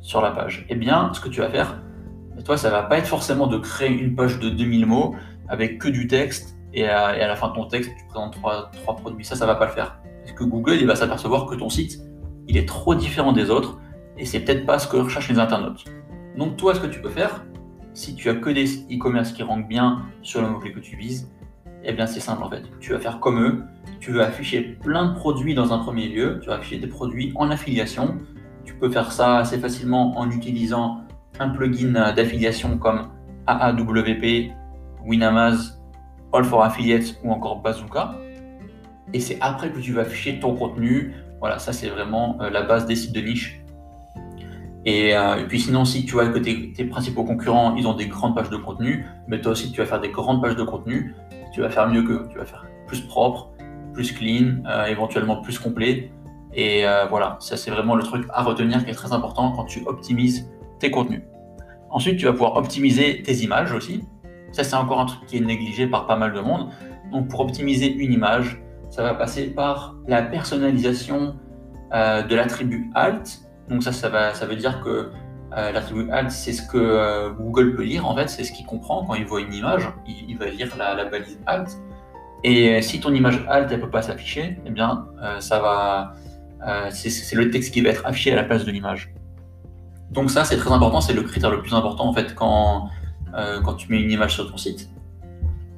sur 0.00 0.20
la 0.20 0.30
page, 0.30 0.66
eh 0.68 0.74
bien, 0.74 1.12
ce 1.14 1.20
que 1.20 1.28
tu 1.28 1.40
vas 1.40 1.50
faire, 1.50 1.80
toi, 2.44 2.56
ça 2.56 2.70
va 2.70 2.82
pas 2.82 2.98
être 2.98 3.06
forcément 3.06 3.46
de 3.46 3.58
créer 3.58 3.90
une 3.90 4.16
page 4.16 4.38
de 4.38 4.50
2000 4.50 4.86
mots 4.86 5.14
avec 5.48 5.78
que 5.78 5.88
du 5.88 6.06
texte 6.08 6.56
et 6.72 6.88
à, 6.88 7.16
la 7.16 7.36
fin 7.36 7.48
de 7.48 7.54
ton 7.54 7.66
texte, 7.66 7.92
tu 7.96 8.04
présentes 8.06 8.34
trois, 8.34 8.96
produits. 8.96 9.24
Ça, 9.24 9.36
ça 9.36 9.46
va 9.46 9.54
pas 9.54 9.66
le 9.66 9.72
faire. 9.72 9.98
Parce 10.24 10.36
que 10.36 10.44
Google, 10.44 10.78
il 10.80 10.86
va 10.86 10.96
s'apercevoir 10.96 11.46
que 11.46 11.54
ton 11.54 11.68
site, 11.68 12.00
il 12.48 12.56
est 12.56 12.66
trop 12.66 12.94
différent 12.94 13.32
des 13.32 13.50
autres 13.50 13.78
et 14.18 14.24
c'est 14.24 14.40
peut-être 14.40 14.66
pas 14.66 14.78
ce 14.78 14.88
que 14.88 14.96
recherchent 14.96 15.30
les 15.30 15.38
internautes. 15.38 15.84
Donc, 16.36 16.56
toi, 16.56 16.74
ce 16.74 16.80
que 16.80 16.86
tu 16.86 17.00
peux 17.00 17.10
faire, 17.10 17.44
si 17.94 18.14
tu 18.14 18.28
as 18.28 18.34
que 18.34 18.50
des 18.50 18.86
e-commerce 18.92 19.32
qui 19.32 19.42
rankent 19.42 19.68
bien 19.68 20.02
sur 20.22 20.42
le 20.42 20.48
mot-clé 20.48 20.72
que 20.72 20.80
tu 20.80 20.96
vises, 20.96 21.30
eh 21.84 21.92
bien 21.92 22.06
c'est 22.06 22.20
simple 22.20 22.42
en 22.42 22.50
fait. 22.50 22.62
Tu 22.80 22.92
vas 22.92 22.98
faire 22.98 23.20
comme 23.20 23.40
eux, 23.40 23.62
tu 24.00 24.10
veux 24.10 24.22
afficher 24.22 24.60
plein 24.60 25.12
de 25.12 25.14
produits 25.14 25.54
dans 25.54 25.72
un 25.72 25.78
premier 25.78 26.08
lieu, 26.08 26.40
tu 26.40 26.48
vas 26.48 26.56
afficher 26.56 26.78
des 26.78 26.86
produits 26.86 27.32
en 27.36 27.50
affiliation. 27.50 28.18
Tu 28.64 28.74
peux 28.74 28.90
faire 28.90 29.12
ça 29.12 29.38
assez 29.38 29.58
facilement 29.58 30.18
en 30.18 30.30
utilisant 30.30 31.02
un 31.38 31.50
plugin 31.50 32.12
d'affiliation 32.12 32.78
comme 32.78 33.10
AAWP, 33.46 34.50
Winamaz, 35.04 35.80
All 36.32 36.44
for 36.44 36.64
Affiliates 36.64 37.20
ou 37.22 37.30
encore 37.30 37.60
Bazooka. 37.60 38.14
Et 39.12 39.20
c'est 39.20 39.38
après 39.40 39.70
que 39.70 39.78
tu 39.78 39.92
vas 39.92 40.02
afficher 40.02 40.40
ton 40.40 40.54
contenu. 40.54 41.12
Voilà, 41.40 41.58
ça 41.58 41.72
c'est 41.72 41.88
vraiment 41.88 42.38
euh, 42.40 42.48
la 42.48 42.62
base 42.62 42.86
des 42.86 42.96
sites 42.96 43.14
de 43.14 43.20
niche 43.20 43.60
euh, 44.86 45.36
et, 45.36 45.46
puis 45.46 45.60
sinon, 45.60 45.84
si 45.84 46.04
tu 46.04 46.12
vois 46.12 46.28
que 46.28 46.38
tes, 46.38 46.84
principaux 46.84 47.24
concurrents, 47.24 47.74
ils 47.76 47.86
ont 47.86 47.94
des 47.94 48.06
grandes 48.06 48.34
pages 48.34 48.50
de 48.50 48.56
contenu, 48.56 49.06
mais 49.28 49.40
toi 49.40 49.52
aussi, 49.52 49.72
tu 49.72 49.80
vas 49.80 49.86
faire 49.86 50.00
des 50.00 50.10
grandes 50.10 50.42
pages 50.42 50.56
de 50.56 50.62
contenu, 50.62 51.14
tu 51.52 51.60
vas 51.60 51.70
faire 51.70 51.88
mieux 51.88 52.02
que 52.02 52.28
Tu 52.30 52.38
vas 52.38 52.44
faire 52.44 52.66
plus 52.86 53.00
propre, 53.00 53.50
plus 53.92 54.12
clean, 54.12 54.62
euh, 54.66 54.86
éventuellement 54.86 55.40
plus 55.40 55.58
complet. 55.58 56.10
Et 56.52 56.86
euh, 56.86 57.06
voilà, 57.06 57.36
ça 57.40 57.56
c'est 57.56 57.70
vraiment 57.70 57.96
le 57.96 58.02
truc 58.02 58.26
à 58.32 58.42
retenir 58.42 58.84
qui 58.84 58.90
est 58.90 58.94
très 58.94 59.12
important 59.12 59.52
quand 59.52 59.64
tu 59.64 59.82
optimises 59.86 60.48
tes 60.78 60.90
contenus. 60.90 61.22
Ensuite, 61.90 62.18
tu 62.18 62.26
vas 62.26 62.32
pouvoir 62.32 62.56
optimiser 62.56 63.22
tes 63.22 63.36
images 63.36 63.72
aussi. 63.72 64.04
Ça, 64.52 64.64
c'est 64.64 64.76
encore 64.76 65.00
un 65.00 65.06
truc 65.06 65.26
qui 65.26 65.38
est 65.38 65.40
négligé 65.40 65.86
par 65.86 66.06
pas 66.06 66.16
mal 66.16 66.32
de 66.32 66.40
monde. 66.40 66.70
Donc, 67.12 67.28
pour 67.28 67.40
optimiser 67.40 67.92
une 67.92 68.12
image, 68.12 68.60
ça 68.90 69.02
va 69.02 69.14
passer 69.14 69.46
par 69.46 69.94
la 70.06 70.22
personnalisation 70.22 71.36
de 71.92 72.34
l'attribut 72.34 72.90
alt. 72.94 73.43
Donc 73.68 73.82
ça, 73.82 73.92
ça, 73.92 74.08
va, 74.08 74.34
ça 74.34 74.46
veut 74.46 74.56
dire 74.56 74.80
que 74.82 75.10
euh, 75.56 75.72
l'attribut 75.72 76.10
alt, 76.10 76.30
c'est 76.30 76.52
ce 76.52 76.62
que 76.62 76.78
euh, 76.78 77.30
Google 77.30 77.76
peut 77.76 77.84
lire 77.84 78.06
en 78.06 78.16
fait, 78.16 78.28
c'est 78.28 78.44
ce 78.44 78.52
qu'il 78.52 78.66
comprend 78.66 79.04
quand 79.04 79.14
il 79.14 79.24
voit 79.24 79.40
une 79.40 79.54
image, 79.54 79.88
il, 80.06 80.36
va 80.36 80.46
lire 80.46 80.68
la, 80.76 81.04
balise 81.04 81.38
alt. 81.46 81.68
Et 82.42 82.82
si 82.82 83.00
ton 83.00 83.14
image 83.14 83.44
alt 83.48 83.70
ne 83.70 83.76
peut 83.76 83.88
pas 83.88 84.02
s'afficher, 84.02 84.58
eh 84.66 84.70
bien 84.70 85.06
ça 85.38 85.60
va, 85.60 86.14
c'est 86.90 87.34
le 87.34 87.50
texte 87.50 87.72
qui 87.72 87.80
va 87.80 87.88
être 87.90 88.04
affiché 88.04 88.32
à 88.32 88.36
la 88.36 88.42
place 88.42 88.64
de 88.66 88.70
l'image. 88.70 89.14
Donc 90.10 90.30
ça, 90.30 90.44
c'est 90.44 90.58
très 90.58 90.70
important, 90.70 91.00
c'est 91.00 91.14
le 91.14 91.22
critère 91.22 91.50
le 91.50 91.62
plus 91.62 91.72
important 91.72 92.06
en 92.06 92.12
fait 92.12 92.34
quand, 92.34 92.90
quand 93.32 93.74
tu 93.74 93.90
mets 93.90 94.02
une 94.02 94.10
image 94.10 94.34
sur 94.34 94.50
ton 94.50 94.58
site. 94.58 94.90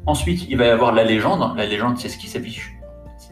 Ensuite, 0.07 0.47
il 0.49 0.57
va 0.57 0.67
y 0.67 0.71
avoir 0.71 0.93
la 0.93 1.05
légende. 1.05 1.57
La 1.57 1.67
légende, 1.67 1.99
c'est 1.99 2.09
ce 2.09 2.17
qui 2.17 2.29
s'affiche, 2.29 2.73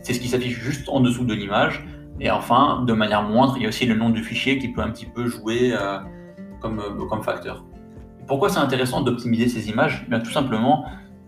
c'est 0.02 0.12
ce 0.12 0.20
qui 0.20 0.28
s'affiche 0.28 0.58
juste 0.58 0.88
en 0.88 1.00
dessous 1.00 1.24
de 1.24 1.32
l'image. 1.32 1.84
Et 2.20 2.30
enfin, 2.30 2.84
de 2.86 2.92
manière 2.92 3.22
moindre, 3.22 3.54
il 3.56 3.62
y 3.62 3.66
a 3.66 3.68
aussi 3.68 3.86
le 3.86 3.94
nom 3.94 4.10
du 4.10 4.22
fichier 4.22 4.58
qui 4.58 4.68
peut 4.68 4.80
un 4.80 4.90
petit 4.90 5.06
peu 5.06 5.26
jouer 5.26 5.72
euh, 5.72 5.98
comme, 6.60 6.78
euh, 6.78 7.06
comme 7.08 7.22
facteur. 7.22 7.64
Pourquoi 8.26 8.48
c'est 8.48 8.60
intéressant 8.60 9.02
d'optimiser 9.02 9.48
ces 9.48 9.68
images? 9.68 10.06
Bien, 10.08 10.20
Tout 10.20 10.30
simplement 10.30 10.84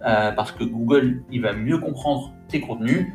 euh, 0.06 0.30
parce 0.32 0.52
que 0.52 0.64
Google 0.64 1.22
il 1.30 1.42
va 1.42 1.52
mieux 1.52 1.78
comprendre 1.78 2.32
tes 2.48 2.60
contenus 2.60 3.12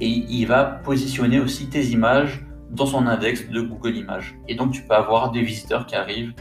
et 0.00 0.06
il 0.06 0.44
va 0.46 0.64
positionner 0.64 1.40
aussi 1.40 1.68
tes 1.68 1.86
images 1.86 2.44
dans 2.70 2.86
son 2.86 3.06
index 3.06 3.48
de 3.48 3.60
Google 3.60 3.96
Images. 3.96 4.36
Et 4.48 4.54
donc 4.54 4.72
tu 4.72 4.82
peux 4.82 4.94
avoir 4.94 5.30
des 5.30 5.42
visiteurs 5.42 5.86
qui 5.86 5.94
arrivent 5.94 6.34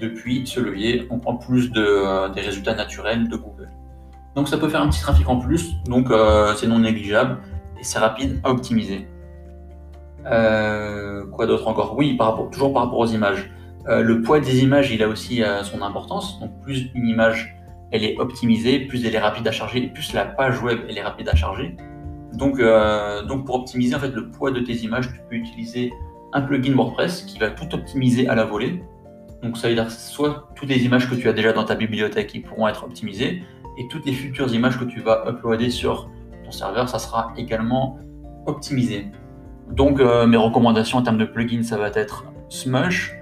depuis 0.00 0.46
ce 0.46 0.60
levier 0.60 1.06
en 1.10 1.36
plus 1.36 1.70
de, 1.72 2.32
des 2.32 2.40
résultats 2.40 2.74
naturels 2.74 3.28
de 3.28 3.36
Google. 3.36 3.70
Donc 4.34 4.48
ça 4.48 4.56
peut 4.56 4.68
faire 4.68 4.80
un 4.80 4.88
petit 4.88 5.00
trafic 5.00 5.28
en 5.28 5.38
plus, 5.38 5.74
donc 5.86 6.08
c'est 6.56 6.68
non 6.68 6.78
négligeable 6.78 7.38
et 7.78 7.82
c'est 7.82 7.98
rapide 7.98 8.40
à 8.44 8.50
optimiser. 8.50 9.08
Euh, 10.26 11.24
quoi 11.26 11.46
d'autre 11.46 11.66
encore? 11.68 11.96
Oui, 11.96 12.18
toujours 12.52 12.72
par 12.72 12.84
rapport 12.84 12.98
aux 12.98 13.06
images. 13.06 13.50
Euh, 13.88 14.02
le 14.02 14.22
poids 14.22 14.40
des 14.40 14.62
images, 14.62 14.90
il 14.90 15.02
a 15.02 15.08
aussi 15.08 15.42
euh, 15.42 15.62
son 15.62 15.82
importance. 15.82 16.38
Donc 16.40 16.50
plus 16.62 16.90
une 16.94 17.06
image 17.06 17.56
elle 17.92 18.04
est 18.04 18.18
optimisée, 18.18 18.80
plus 18.80 19.04
elle 19.04 19.14
est 19.16 19.20
rapide 19.20 19.48
à 19.48 19.52
charger, 19.52 19.88
plus 19.88 20.12
la 20.12 20.24
page 20.24 20.62
web 20.62 20.78
elle 20.88 20.96
est 20.96 21.02
rapide 21.02 21.28
à 21.28 21.34
charger. 21.34 21.76
Donc, 22.34 22.62
donc 23.26 23.44
pour 23.44 23.56
optimiser 23.56 23.96
en 23.96 23.98
fait 23.98 24.14
le 24.14 24.30
poids 24.30 24.52
de 24.52 24.60
tes 24.60 24.74
images, 24.74 25.08
tu 25.08 25.20
peux 25.28 25.34
utiliser 25.34 25.92
un 26.32 26.42
plugin 26.42 26.72
WordPress 26.74 27.22
qui 27.22 27.40
va 27.40 27.50
tout 27.50 27.74
optimiser 27.74 28.28
à 28.28 28.36
la 28.36 28.44
volée. 28.44 28.84
Donc 29.42 29.56
ça 29.56 29.68
veut 29.68 29.74
dire 29.74 29.90
soit 29.90 30.48
toutes 30.54 30.68
les 30.68 30.84
images 30.84 31.10
que 31.10 31.16
tu 31.16 31.28
as 31.28 31.32
déjà 31.32 31.52
dans 31.52 31.64
ta 31.64 31.74
bibliothèque 31.74 32.28
qui 32.28 32.38
pourront 32.38 32.68
être 32.68 32.84
optimisées, 32.84 33.42
et 33.78 33.88
toutes 33.88 34.06
les 34.06 34.12
futures 34.12 34.54
images 34.54 34.78
que 34.78 34.84
tu 34.84 35.00
vas 35.00 35.24
uploader 35.26 35.70
sur 35.70 36.08
ton 36.44 36.52
serveur, 36.52 36.88
ça 36.88 36.98
sera 36.98 37.32
également 37.36 37.98
optimisé. 38.46 39.06
Donc 39.70 40.00
euh, 40.00 40.26
mes 40.26 40.36
recommandations 40.36 40.98
en 40.98 41.02
termes 41.02 41.18
de 41.18 41.24
plugins, 41.24 41.62
ça 41.62 41.78
va 41.78 41.88
être 41.88 42.24
Smush, 42.48 43.14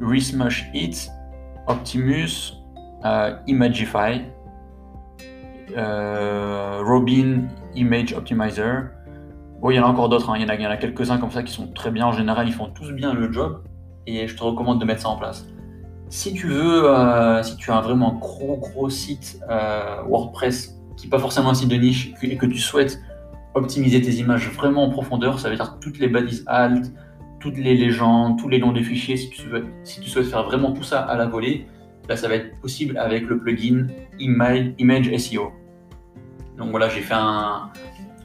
Resmush 0.00 0.70
It, 0.72 1.10
Optimus, 1.66 2.54
euh, 3.04 3.34
Imagify, 3.46 4.22
euh, 5.76 6.82
Robin 6.82 7.42
Image 7.74 8.14
Optimizer. 8.14 8.90
Bon, 9.60 9.70
il 9.70 9.76
y 9.76 9.80
en 9.80 9.84
a 9.84 9.88
encore 9.88 10.08
d'autres, 10.08 10.30
hein. 10.30 10.36
il 10.38 10.42
y 10.42 10.66
en 10.66 10.70
a, 10.70 10.76
quelques-uns 10.78 11.18
comme 11.18 11.30
ça 11.30 11.42
qui 11.42 11.52
sont 11.52 11.66
très 11.68 11.90
bien. 11.90 12.06
En 12.06 12.12
général, 12.12 12.48
ils 12.48 12.54
font 12.54 12.70
tous 12.70 12.92
bien 12.92 13.12
le 13.12 13.30
job 13.30 13.62
et 14.06 14.26
je 14.26 14.34
te 14.34 14.42
recommande 14.42 14.80
de 14.80 14.86
mettre 14.86 15.02
ça 15.02 15.10
en 15.10 15.16
place. 15.16 15.46
Si 16.08 16.32
tu 16.32 16.48
veux, 16.48 16.86
si 17.42 17.56
tu 17.56 17.70
as 17.70 17.80
vraiment 17.82 18.14
un 18.14 18.18
gros 18.18 18.56
gros 18.56 18.88
site 18.88 19.38
WordPress 20.08 20.80
qui 20.96 21.06
n'est 21.06 21.10
pas 21.10 21.18
forcément 21.18 21.50
un 21.50 21.54
site 21.54 21.68
de 21.68 21.76
niche 21.76 22.14
et 22.22 22.36
que 22.36 22.46
tu 22.46 22.58
souhaites 22.58 22.98
optimiser 23.54 24.00
tes 24.00 24.12
images 24.12 24.48
vraiment 24.50 24.84
en 24.84 24.90
profondeur, 24.90 25.38
ça 25.38 25.50
veut 25.50 25.56
dire 25.56 25.78
toutes 25.80 25.98
les 25.98 26.08
balises 26.08 26.44
alt, 26.46 26.92
toutes 27.40 27.56
les 27.56 27.74
légendes, 27.74 28.38
tous 28.38 28.48
les 28.48 28.58
noms 28.58 28.72
de 28.72 28.82
fichiers, 28.82 29.16
si 29.16 29.30
tu, 29.30 30.08
souhaites 30.08 30.26
faire 30.26 30.44
vraiment 30.44 30.72
tout 30.72 30.82
ça 30.82 31.00
à 31.00 31.16
la 31.16 31.26
volée, 31.26 31.66
là 32.08 32.16
ça 32.16 32.28
va 32.28 32.36
être 32.36 32.60
possible 32.60 32.98
avec 32.98 33.26
le 33.26 33.38
plugin 33.38 33.86
Image 34.18 35.16
SEO. 35.18 35.52
Donc 36.58 36.70
voilà, 36.70 36.88
j'ai 36.88 37.00
fait 37.00 37.14
un, 37.14 37.70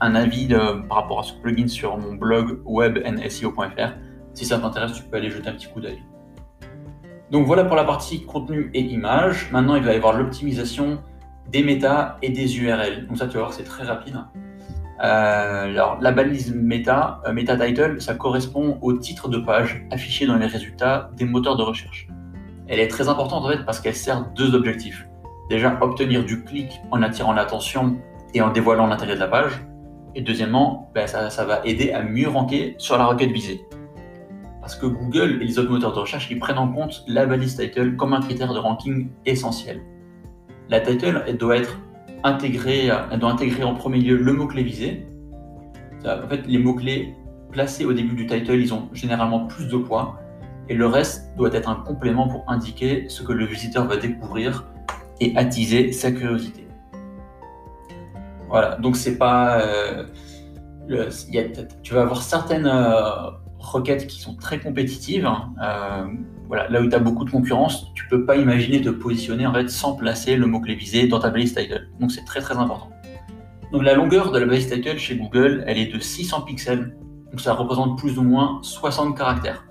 avis 0.01 0.50
par 0.89 0.98
rapport 0.98 1.22
à 1.22 1.24
ce 1.24 1.34
plugin 1.34 1.67
sur 1.67 1.98
mon 1.98 2.15
blog 2.15 2.60
webnseo.fr. 2.65 3.94
Si 4.34 4.46
ça 4.46 4.60
t'intéresse, 4.60 4.91
tu 4.91 5.03
peux 5.03 5.17
aller 5.17 5.29
jeter 5.29 5.48
un 5.48 5.53
petit 5.53 5.67
coup 5.67 5.79
d'œil. 5.79 6.03
Donc 7.32 7.48
voilà 7.48 7.63
pour 7.63 7.77
la 7.77 7.86
partie 7.86 8.25
contenu 8.25 8.70
et 8.74 8.82
images. 8.82 9.50
Maintenant, 9.51 9.75
il 9.75 9.84
va 9.84 9.94
y 9.94 9.96
avoir 9.96 10.17
l'optimisation 10.17 11.00
des 11.51 11.63
méta 11.63 12.17
et 12.22 12.29
des 12.29 12.60
URL. 12.60 13.08
Donc 13.08 13.17
ça, 13.17 13.27
tu 13.27 13.36
vas 13.36 13.44
voir, 13.44 13.53
c'est 13.53 13.63
très 13.63 13.84
rapide. 13.84 14.17
Euh, 15.03 15.65
alors, 15.65 15.97
la 15.99 16.11
balise 16.11 16.53
meta, 16.55 17.21
euh, 17.27 17.33
meta 17.33 17.57
title, 17.57 18.01
ça 18.01 18.15
correspond 18.15 18.77
au 18.81 18.93
titre 18.93 19.27
de 19.27 19.37
page 19.37 19.85
affiché 19.91 20.25
dans 20.25 20.37
les 20.37 20.45
résultats 20.45 21.09
des 21.17 21.25
moteurs 21.25 21.57
de 21.57 21.63
recherche. 21.63 22.07
Elle 22.67 22.79
est 22.79 22.87
très 22.87 23.09
importante 23.09 23.43
en 23.43 23.49
fait 23.49 23.65
parce 23.65 23.79
qu'elle 23.79 23.95
sert 23.95 24.25
deux 24.35 24.55
objectifs. 24.55 25.07
Déjà, 25.49 25.77
obtenir 25.81 26.23
du 26.23 26.43
clic 26.43 26.81
en 26.91 27.01
attirant 27.01 27.33
l'attention 27.33 27.97
et 28.33 28.41
en 28.41 28.51
dévoilant 28.51 28.87
l'intérêt 28.87 29.15
de 29.15 29.19
la 29.19 29.27
page. 29.27 29.61
Et 30.15 30.21
deuxièmement, 30.21 30.89
ben, 30.95 31.07
ça, 31.07 31.45
va 31.45 31.61
aider 31.65 31.91
à 31.91 32.01
mieux 32.01 32.29
ranker 32.29 32.75
sur 32.77 32.97
la 32.97 33.05
requête 33.05 33.31
visée. 33.31 33.65
Parce 34.61 34.75
que 34.75 34.85
Google 34.85 35.41
et 35.41 35.45
les 35.45 35.59
autres 35.59 35.69
moteurs 35.69 35.93
de 35.93 35.99
recherche, 35.99 36.29
ils 36.31 36.39
prennent 36.39 36.57
en 36.57 36.71
compte 36.71 37.03
la 37.07 37.25
balise 37.25 37.57
title 37.57 37.95
comme 37.97 38.13
un 38.13 38.21
critère 38.21 38.53
de 38.53 38.59
ranking 38.59 39.09
essentiel. 39.25 39.81
La 40.69 40.79
title, 40.79 41.23
elle 41.27 41.37
doit 41.37 41.57
être 41.57 41.77
intégrer, 42.25 42.89
elle 43.12 43.20
doit 43.20 43.32
intégrer 43.32 43.63
en 43.63 43.75
premier 43.75 44.00
lieu 44.00 44.17
le 44.17 44.34
mot-clé 44.34 44.63
visé. 44.63 45.08
En 46.05 46.27
fait, 46.27 46.46
les 46.46 46.58
mots-clés 46.58 47.15
placés 47.51 47.86
au 47.86 47.94
début 47.94 48.15
du 48.15 48.27
title, 48.27 48.55
ils 48.55 48.74
ont 48.74 48.89
généralement 48.94 49.48
plus 49.48 49.67
de 49.67 49.77
poids. 49.77 50.20
Et 50.67 50.74
le 50.74 50.88
reste 50.88 51.36
doit 51.38 51.53
être 51.53 51.70
un 51.70 51.75
complément 51.75 52.27
pour 52.27 52.44
indiquer 52.48 53.08
ce 53.08 53.24
que 53.24 53.32
le 53.32 53.46
visiteur 53.46 53.86
va 53.86 53.98
découvrir 53.98 54.65
et 55.22 55.36
attiser 55.38 55.91
sa 55.91 56.12
curiosité. 56.12 56.67
Voilà, 58.50 58.75
donc 58.77 58.96
c'est 58.96 59.17
pas. 59.17 59.60
Euh, 59.62 60.05
tu 61.84 61.94
vas 61.94 62.01
avoir 62.01 62.22
certaines 62.22 62.67
euh, 62.67 63.32
requêtes 63.65 64.07
qui 64.07 64.19
sont 64.19 64.36
très 64.36 64.60
compétitives. 64.60 65.25
Hein. 65.25 65.53
Euh, 65.62 66.07
voilà, 66.48 66.69
là 66.69 66.81
où 66.81 66.89
tu 66.89 66.95
as 66.95 67.00
beaucoup 67.00 67.25
de 67.25 67.31
concurrence, 67.31 67.91
tu 67.93 68.07
peux 68.07 68.25
pas 68.25 68.36
imaginer 68.36 68.81
te 68.81 68.89
positionner 68.89 69.45
en 69.45 69.53
fait 69.53 69.69
sans 69.69 69.95
placer 69.95 70.36
le 70.36 70.48
mot-clé 70.48 70.75
visé 70.75 71.07
dans 71.07 71.19
ta 71.19 71.29
balise 71.29 71.53
title. 71.53 71.89
Donc 72.00 72.12
c'est 72.12 72.25
très 72.25 72.41
très 72.41 72.55
important. 72.55 72.89
Donc 73.72 73.84
la 73.84 73.93
longueur 73.93 74.31
de 74.31 74.39
la 74.39 74.45
balise 74.45 74.69
title 74.69 74.98
chez 74.98 75.15
Google, 75.15 75.63
elle 75.67 75.77
est 75.77 75.91
de 75.91 76.00
600 76.00 76.41
pixels. 76.41 76.95
Donc 77.31 77.41
ça 77.41 77.53
représente 77.53 77.98
plus 77.98 78.17
ou 78.17 78.24
moins 78.24 78.60
60 78.62 79.17
caractères. 79.17 79.65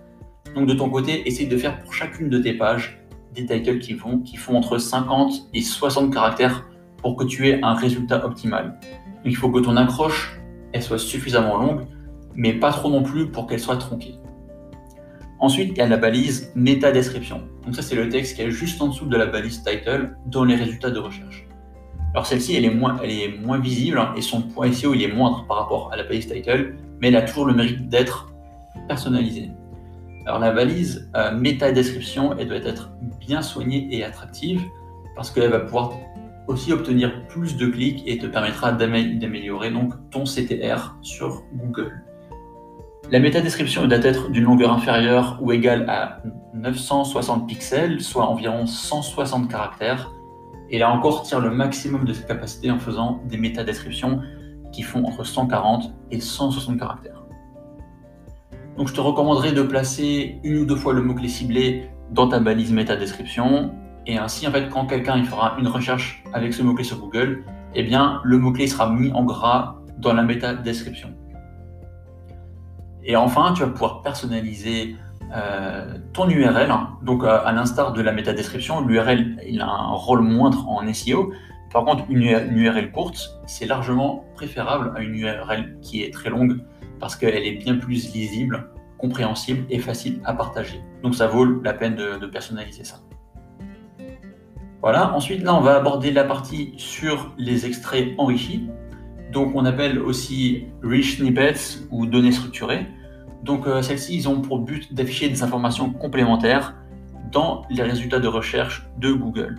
Donc 0.55 0.67
de 0.67 0.75
ton 0.75 0.91
côté, 0.91 1.27
essaye 1.29 1.47
de 1.47 1.57
faire 1.57 1.81
pour 1.81 1.95
chacune 1.95 2.29
de 2.29 2.39
tes 2.39 2.55
pages 2.55 3.01
des 3.35 3.47
titles 3.47 3.79
qui, 3.79 3.95
vont, 3.95 4.19
qui 4.19 4.37
font 4.37 4.57
entre 4.57 4.79
50 4.79 5.49
et 5.53 5.63
60 5.63 6.13
caractères 6.13 6.67
pour 6.99 7.17
que 7.17 7.25
tu 7.25 7.49
aies 7.49 7.61
un 7.63 7.75
résultat 7.75 8.25
optimal. 8.25 8.79
Il 9.25 9.37
faut 9.37 9.51
que 9.51 9.61
ton 9.61 9.77
accroche 9.77 10.39
elle 10.75 10.83
soit 10.83 10.99
suffisamment 10.99 11.57
longue, 11.57 11.87
mais 12.35 12.53
pas 12.53 12.73
trop 12.73 12.91
non 12.91 13.03
plus 13.03 13.31
pour 13.31 13.47
qu'elle 13.47 13.61
soit 13.61 13.76
tronquée. 13.76 14.17
Ensuite, 15.41 15.73
il 15.73 15.79
y 15.79 15.81
a 15.81 15.87
la 15.87 15.97
balise 15.97 16.53
métadescription. 16.55 17.43
Donc 17.64 17.75
ça, 17.75 17.83
c'est 17.83 17.97
le 17.97 18.09
texte 18.09 18.37
qui 18.37 18.43
est 18.43 18.50
juste 18.50 18.81
en 18.81 18.88
dessous 18.88 19.07
de 19.07 19.17
la 19.17 19.26
balise 19.26 19.62
title 19.62 20.17
dans 20.26 20.45
les 20.45 20.55
résultats 20.55 20.91
de 20.91 20.99
recherche. 20.99 21.47
Alors 22.14 22.26
celle-ci, 22.26 22.55
elle, 22.55 22.64
est 22.64 22.71
moins, 22.71 23.59
visible 23.59 23.99
hein, 23.99 24.14
et 24.17 24.23
son 24.23 24.43
poids 24.43 24.73
SEO, 24.73 24.95
est 24.95 25.12
moindre 25.12 25.45
par 25.49 25.59
rapport 25.59 25.93
à 25.93 25.97
la 25.97 26.05
balise 26.05 26.29
title, 26.29 26.76
mais 27.00 27.09
elle 27.09 27.17
a 27.17 27.23
toujours 27.23 27.47
le 27.47 27.55
mérite 27.55 27.88
d'être 27.88 28.33
personnalisée. 28.87 29.50
Alors 30.25 30.38
la 30.38 30.53
balise 30.53 31.11
euh, 31.17 31.37
métadescription, 31.37 32.37
elle 32.38 32.49
doit 32.49 32.59
être 32.59 32.93
bien 33.19 33.43
soignée 33.43 33.88
et 33.91 34.05
attractive 34.05 34.62
parce 35.17 35.31
qu'elle 35.31 35.50
va 35.50 35.61
pouvoir 35.61 35.93
aussi 36.47 36.73
obtenir 36.73 37.26
plus 37.26 37.57
de 37.57 37.67
clics 37.67 38.03
et 38.07 38.19
te 38.19 38.26
permettra 38.26 38.73
d'améliorer 38.73 39.71
donc 39.71 39.95
ton 40.11 40.25
CTR 40.25 40.97
sur 41.03 41.43
Google. 41.55 42.03
La 43.11 43.21
métadescription 43.21 43.87
doit 43.87 43.99
être 43.99 44.31
d'une 44.31 44.45
longueur 44.45 44.73
inférieure 44.73 45.39
ou 45.43 45.53
égale 45.53 45.85
à 45.91 46.23
960 46.55 47.47
pixels, 47.47 48.01
soit 48.01 48.27
environ 48.27 48.65
160 48.65 49.51
caractères. 49.51 50.11
Et 50.71 50.79
là 50.79 50.91
encore, 50.91 51.23
tire 51.23 51.41
le 51.41 51.51
maximum 51.51 52.07
de 52.07 52.15
sa 52.15 52.23
capacité 52.23 52.71
en 52.71 52.79
faisant 52.79 53.21
des 53.29 53.37
métadescriptions 53.37 54.21
qui 54.73 54.83
font 54.83 55.05
entre 55.05 55.23
140 55.23 55.93
et 56.11 56.21
160 56.21 56.79
caractères. 56.79 57.23
Donc 58.79 58.89
je 58.89 58.95
te 58.95 59.01
recommanderais 59.01 59.53
de 59.53 59.63
placer 59.63 60.41
une 60.43 60.59
ou 60.59 60.65
deux 60.65 60.77
fois 60.77 60.95
le 60.95 61.03
mot-clé 61.03 61.29
ciblé 61.29 61.91
dans 62.11 62.29
ta 62.29 62.41
balise 62.41 62.73
métadescription. 62.73 63.73
Et 64.07 64.17
ainsi, 64.17 64.49
en 64.49 64.51
fait, 64.51 64.71
quand 64.71 64.87
quelqu'un 64.87 65.23
fera 65.25 65.57
une 65.59 65.69
recherche 65.69 66.25
avec 66.33 66.55
ce 66.55 66.63
mot-clé 66.63 66.85
sur 66.85 66.99
Google, 66.99 67.45
eh 67.75 67.83
bien, 67.83 68.21
le 68.25 68.39
mot-clé 68.39 68.67
sera 68.67 68.91
mis 68.91 69.13
en 69.13 69.25
gras 69.25 69.77
dans 69.99 70.15
la 70.15 70.23
métadescription. 70.23 71.15
Et 73.05 73.17
enfin, 73.17 73.53
tu 73.55 73.63
vas 73.63 73.69
pouvoir 73.69 74.03
personnaliser 74.03 74.97
euh, 75.35 75.99
ton 76.13 76.29
URL. 76.29 76.73
Donc, 77.03 77.25
euh, 77.25 77.39
à 77.45 77.53
l'instar 77.53 77.93
de 77.93 78.01
la 78.03 78.13
métadescription, 78.13 78.81
l'URL 78.81 79.37
a 79.61 79.65
un 79.65 79.93
rôle 79.93 80.21
moindre 80.21 80.69
en 80.69 80.93
SEO. 80.93 81.33
Par 81.73 81.85
contre, 81.85 82.05
une, 82.09 82.23
URL 82.23 82.93
courte, 82.93 83.41
c'est 83.47 83.67
largement 83.67 84.25
préférable 84.37 84.93
à 84.97 85.01
une 85.01 85.15
URL 85.17 85.77
qui 85.83 86.05
est 86.05 86.13
très 86.13 86.31
longue 86.31 86.59
parce 87.01 87.17
qu'elle 87.17 87.35
est 87.35 87.57
bien 87.57 87.77
plus 87.77 88.15
lisible 88.15 88.71
compréhensible 88.99 89.67
et 89.71 89.81
facile 89.81 90.21
à 90.25 90.35
partager. 90.35 90.81
Donc 91.03 91.17
ça 91.17 91.27
vaut 91.27 91.45
la 91.45 91.75
peine 91.75 91.97
de, 91.97 92.27
personnaliser 92.27 92.85
ça. 92.85 93.01
Voilà, 94.81 95.13
ensuite 95.15 95.43
là 95.43 95.55
on 95.55 95.61
va 95.61 95.77
aborder 95.77 96.13
la 96.13 96.25
partie 96.25 96.75
sur 96.77 97.35
les 97.37 97.67
extraits 97.67 98.15
enrichis. 98.19 98.69
Donc 99.35 99.50
on 99.57 99.64
appelle 99.64 99.99
aussi 99.99 100.67
rich 100.83 101.19
snippets 101.19 101.81
ou 101.91 102.07
données 102.07 102.31
structurées. 102.31 102.87
Donc 103.43 103.67
euh, 103.67 103.83
celles-ci, 103.83 104.14
ils 104.14 104.29
ont 104.29 104.41
pour 104.41 104.61
but 104.61 104.95
d'afficher 104.95 105.29
des 105.29 105.43
informations 105.43 105.91
complémentaires 105.91 106.76
dans 107.33 107.62
les 107.69 107.83
résultats 107.83 108.21
de 108.21 108.29
recherche 108.29 108.87
de 108.99 109.12
Google. 109.12 109.59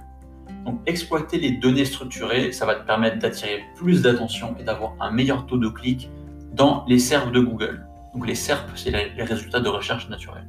Donc 0.65 0.79
exploiter 0.86 1.38
les 1.38 1.51
données 1.51 1.84
structurées, 1.84 2.53
ça 2.53 2.65
va 2.65 2.75
te 2.75 2.88
permettre 2.88 3.20
d'attirer 3.20 3.65
plus 3.75 4.01
d'attention 4.01 4.55
et 4.60 4.63
d'avoir 4.63 4.94
un 5.01 5.12
meilleur 5.12 5.46
taux 5.46 5.58
de 5.58 5.67
clic 5.67 6.10
dans 6.53 6.86
les 6.88 6.98
SERPs 6.98 7.34
de 7.34 7.41
Google. 7.41 7.86
Donc 8.13 8.25
les 8.25 8.36
SERPs, 8.36 8.72
c'est 8.75 8.91
les, 8.91 9.24
résultats 9.24 9.60
de 9.60 9.67
recherche 9.67 10.08
naturelle. 10.08 10.48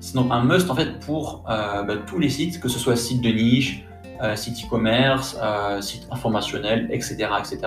C'est 0.00 0.16
donc 0.16 0.30
un 0.30 0.44
must 0.44 0.70
en 0.70 0.74
fait 0.74 1.00
pour 1.00 1.44
euh, 1.48 1.82
bah, 1.82 1.96
tous 2.06 2.18
les 2.18 2.28
sites, 2.28 2.60
que 2.60 2.68
ce 2.68 2.78
soit 2.78 2.94
site 2.94 3.22
de 3.22 3.30
niche, 3.30 3.86
euh, 4.22 4.36
site 4.36 4.66
e-commerce, 4.66 5.34
euh, 5.42 5.80
site 5.80 6.06
informationnel, 6.10 6.88
etc., 6.92 7.28
etc. 7.38 7.58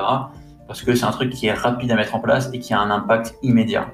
Parce 0.67 0.81
que 0.81 0.93
c'est 0.95 1.05
un 1.05 1.11
truc 1.11 1.31
qui 1.31 1.47
est 1.47 1.53
rapide 1.53 1.91
à 1.91 1.95
mettre 1.95 2.15
en 2.15 2.19
place 2.19 2.49
et 2.53 2.59
qui 2.59 2.73
a 2.73 2.79
un 2.79 2.91
impact 2.91 3.35
immédiat. 3.41 3.89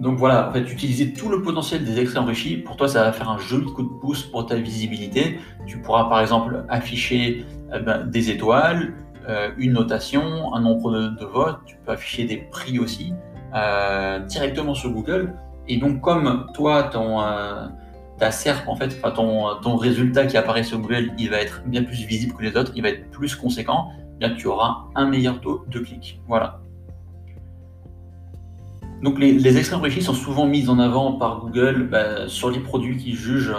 Donc 0.00 0.18
voilà, 0.18 0.48
en 0.48 0.52
fait, 0.52 0.62
utiliser 0.62 1.12
tout 1.12 1.28
le 1.28 1.42
potentiel 1.42 1.84
des 1.84 2.00
extraits 2.00 2.22
enrichis, 2.22 2.56
pour 2.56 2.76
toi, 2.76 2.88
ça 2.88 3.04
va 3.04 3.12
faire 3.12 3.30
un 3.30 3.38
joli 3.38 3.66
coup 3.66 3.84
de 3.84 4.00
pouce 4.00 4.24
pour 4.24 4.46
ta 4.46 4.56
visibilité. 4.56 5.38
Tu 5.66 5.78
pourras 5.78 6.08
par 6.08 6.20
exemple 6.20 6.64
afficher 6.68 7.44
ben, 7.70 8.04
des 8.04 8.30
étoiles, 8.30 8.94
euh, 9.28 9.50
une 9.56 9.74
notation, 9.74 10.52
un 10.54 10.60
nombre 10.60 10.90
de, 10.90 11.24
votes, 11.24 11.60
tu 11.66 11.76
peux 11.86 11.92
afficher 11.92 12.24
des 12.24 12.38
prix 12.38 12.80
aussi 12.80 13.14
euh, 13.54 14.18
directement 14.20 14.74
sur 14.74 14.90
Google. 14.90 15.34
Et 15.68 15.76
donc, 15.76 16.00
comme 16.00 16.46
toi, 16.54 16.82
ton, 16.84 17.20
euh, 17.22 17.68
ta 18.30 18.30
en 18.68 18.76
fait, 18.76 19.00
ton, 19.14 19.56
ton 19.60 19.76
résultat 19.76 20.26
qui 20.26 20.36
apparaît 20.36 20.62
sur 20.62 20.78
Google, 20.78 21.10
il 21.18 21.28
va 21.28 21.38
être 21.38 21.62
bien 21.66 21.82
plus 21.82 22.04
visible 22.04 22.34
que 22.36 22.42
les 22.42 22.56
autres, 22.56 22.72
il 22.76 22.82
va 22.82 22.90
être 22.90 23.10
plus 23.10 23.34
conséquent, 23.34 23.88
bien 24.20 24.30
tu 24.30 24.46
auras 24.46 24.84
un 24.94 25.06
meilleur 25.06 25.40
taux 25.40 25.64
de 25.68 25.80
clic. 25.80 26.20
Voilà. 26.28 26.60
Donc 29.02 29.18
les, 29.18 29.32
les 29.32 29.58
extraits 29.58 29.80
enrichis 29.80 30.02
sont 30.02 30.14
souvent 30.14 30.46
mis 30.46 30.68
en 30.68 30.78
avant 30.78 31.14
par 31.14 31.40
Google 31.40 31.88
bah, 31.90 32.28
sur 32.28 32.50
les 32.50 32.60
produits 32.60 32.96
qu'ils 32.96 33.16
jugent, 33.16 33.56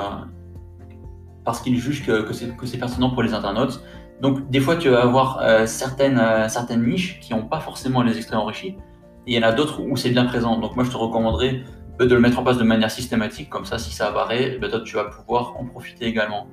parce 1.43 1.59
qu'ils 1.59 1.77
jugent 1.77 2.05
que, 2.05 2.21
que 2.21 2.65
c'est 2.65 2.77
pertinent 2.77 3.09
pour 3.09 3.23
les 3.23 3.33
internautes. 3.33 3.83
Donc, 4.21 4.49
des 4.49 4.61
fois, 4.61 4.77
tu 4.77 4.87
vas 4.89 5.01
avoir 5.01 5.39
euh, 5.41 5.65
certaines, 5.65 6.17
euh, 6.17 6.47
certaines 6.47 6.85
niches 6.85 7.19
qui 7.19 7.33
n'ont 7.33 7.45
pas 7.45 7.59
forcément 7.59 8.03
les 8.03 8.15
extraits 8.15 8.39
enrichis, 8.39 8.77
et 9.27 9.33
il 9.33 9.33
y 9.33 9.39
en 9.39 9.45
a 9.45 9.51
d'autres 9.51 9.81
où 9.81 9.97
c'est 9.97 10.11
bien 10.11 10.23
présent. 10.23 10.57
Donc, 10.59 10.75
moi, 10.77 10.85
je 10.85 10.91
te 10.91 10.95
recommanderais 10.95 11.63
de 11.99 12.13
le 12.13 12.19
mettre 12.19 12.39
en 12.39 12.43
place 12.43 12.57
de 12.57 12.63
manière 12.63 12.91
systématique, 12.91 13.49
comme 13.49 13.65
ça, 13.65 13.77
si 13.77 13.93
ça 13.93 14.07
apparaît, 14.07 14.57
ben, 14.59 14.69
toi, 14.69 14.81
tu 14.81 14.95
vas 14.95 15.05
pouvoir 15.05 15.55
en 15.59 15.65
profiter 15.65 16.05
également. 16.05 16.47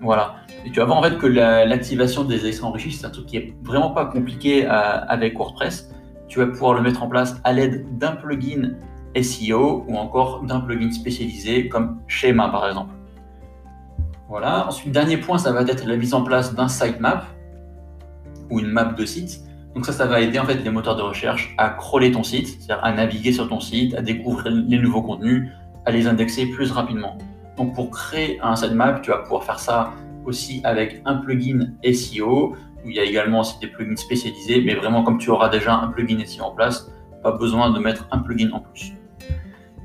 Voilà. 0.00 0.36
Et 0.64 0.70
tu 0.70 0.80
vas 0.80 0.86
voir 0.86 0.98
en 0.98 1.02
fait 1.02 1.18
que 1.18 1.26
l'activation 1.26 2.24
des 2.24 2.46
extraits 2.46 2.68
enrichis, 2.68 2.92
c'est 2.92 3.06
un 3.06 3.10
truc 3.10 3.26
qui 3.26 3.36
est 3.36 3.54
vraiment 3.62 3.90
pas 3.90 4.06
compliqué 4.06 4.66
euh, 4.66 4.70
avec 4.70 5.36
WordPress. 5.36 5.90
Tu 6.28 6.38
vas 6.38 6.46
pouvoir 6.46 6.74
le 6.74 6.82
mettre 6.82 7.02
en 7.02 7.08
place 7.08 7.40
à 7.44 7.52
l'aide 7.52 7.86
d'un 7.98 8.12
plugin 8.12 8.72
SEO 9.20 9.84
ou 9.88 9.96
encore 9.96 10.42
d'un 10.42 10.60
plugin 10.60 10.90
spécialisé 10.90 11.68
comme 11.68 12.00
Schema 12.06 12.48
par 12.48 12.68
exemple. 12.68 12.94
Voilà. 14.28 14.66
Ensuite, 14.66 14.92
dernier 14.92 15.16
point, 15.16 15.38
ça 15.38 15.52
va 15.52 15.62
être 15.62 15.86
la 15.86 15.96
mise 15.96 16.12
en 16.12 16.22
place 16.22 16.54
d'un 16.54 16.68
sitemap 16.68 17.24
ou 18.50 18.60
une 18.60 18.68
map 18.68 18.84
de 18.84 19.04
site. 19.04 19.40
Donc 19.74 19.86
ça, 19.86 19.92
ça 19.92 20.06
va 20.06 20.20
aider 20.20 20.38
en 20.38 20.44
fait 20.44 20.62
les 20.62 20.70
moteurs 20.70 20.96
de 20.96 21.02
recherche 21.02 21.54
à 21.58 21.70
crawler 21.70 22.12
ton 22.12 22.22
site, 22.22 22.46
c'est-à-dire 22.46 22.84
à 22.84 22.92
naviguer 22.92 23.32
sur 23.32 23.48
ton 23.48 23.58
site, 23.58 23.94
à 23.94 24.02
découvrir 24.02 24.52
les 24.52 24.78
nouveaux 24.78 25.02
contenus, 25.02 25.50
à 25.84 25.90
les 25.90 26.06
indexer 26.06 26.46
plus 26.46 26.70
rapidement. 26.70 27.18
Donc 27.56 27.74
pour 27.74 27.90
créer 27.90 28.38
un 28.40 28.54
sitemap, 28.54 29.02
tu 29.02 29.10
vas 29.10 29.18
pouvoir 29.18 29.42
faire 29.42 29.58
ça 29.58 29.92
aussi 30.24 30.60
avec 30.64 31.02
un 31.04 31.16
plugin 31.16 31.72
SEO, 31.92 32.54
où 32.84 32.90
il 32.90 32.96
y 32.96 33.00
a 33.00 33.04
également 33.04 33.40
aussi 33.40 33.58
des 33.60 33.66
plugins 33.66 33.96
spécialisés, 33.96 34.62
mais 34.64 34.74
vraiment 34.74 35.02
comme 35.02 35.18
tu 35.18 35.30
auras 35.30 35.48
déjà 35.48 35.74
un 35.74 35.88
plugin 35.88 36.24
SEO 36.24 36.44
en 36.44 36.50
place, 36.52 36.90
pas 37.22 37.32
besoin 37.32 37.70
de 37.70 37.78
mettre 37.80 38.06
un 38.12 38.18
plugin 38.18 38.50
en 38.52 38.60
plus. 38.60 38.92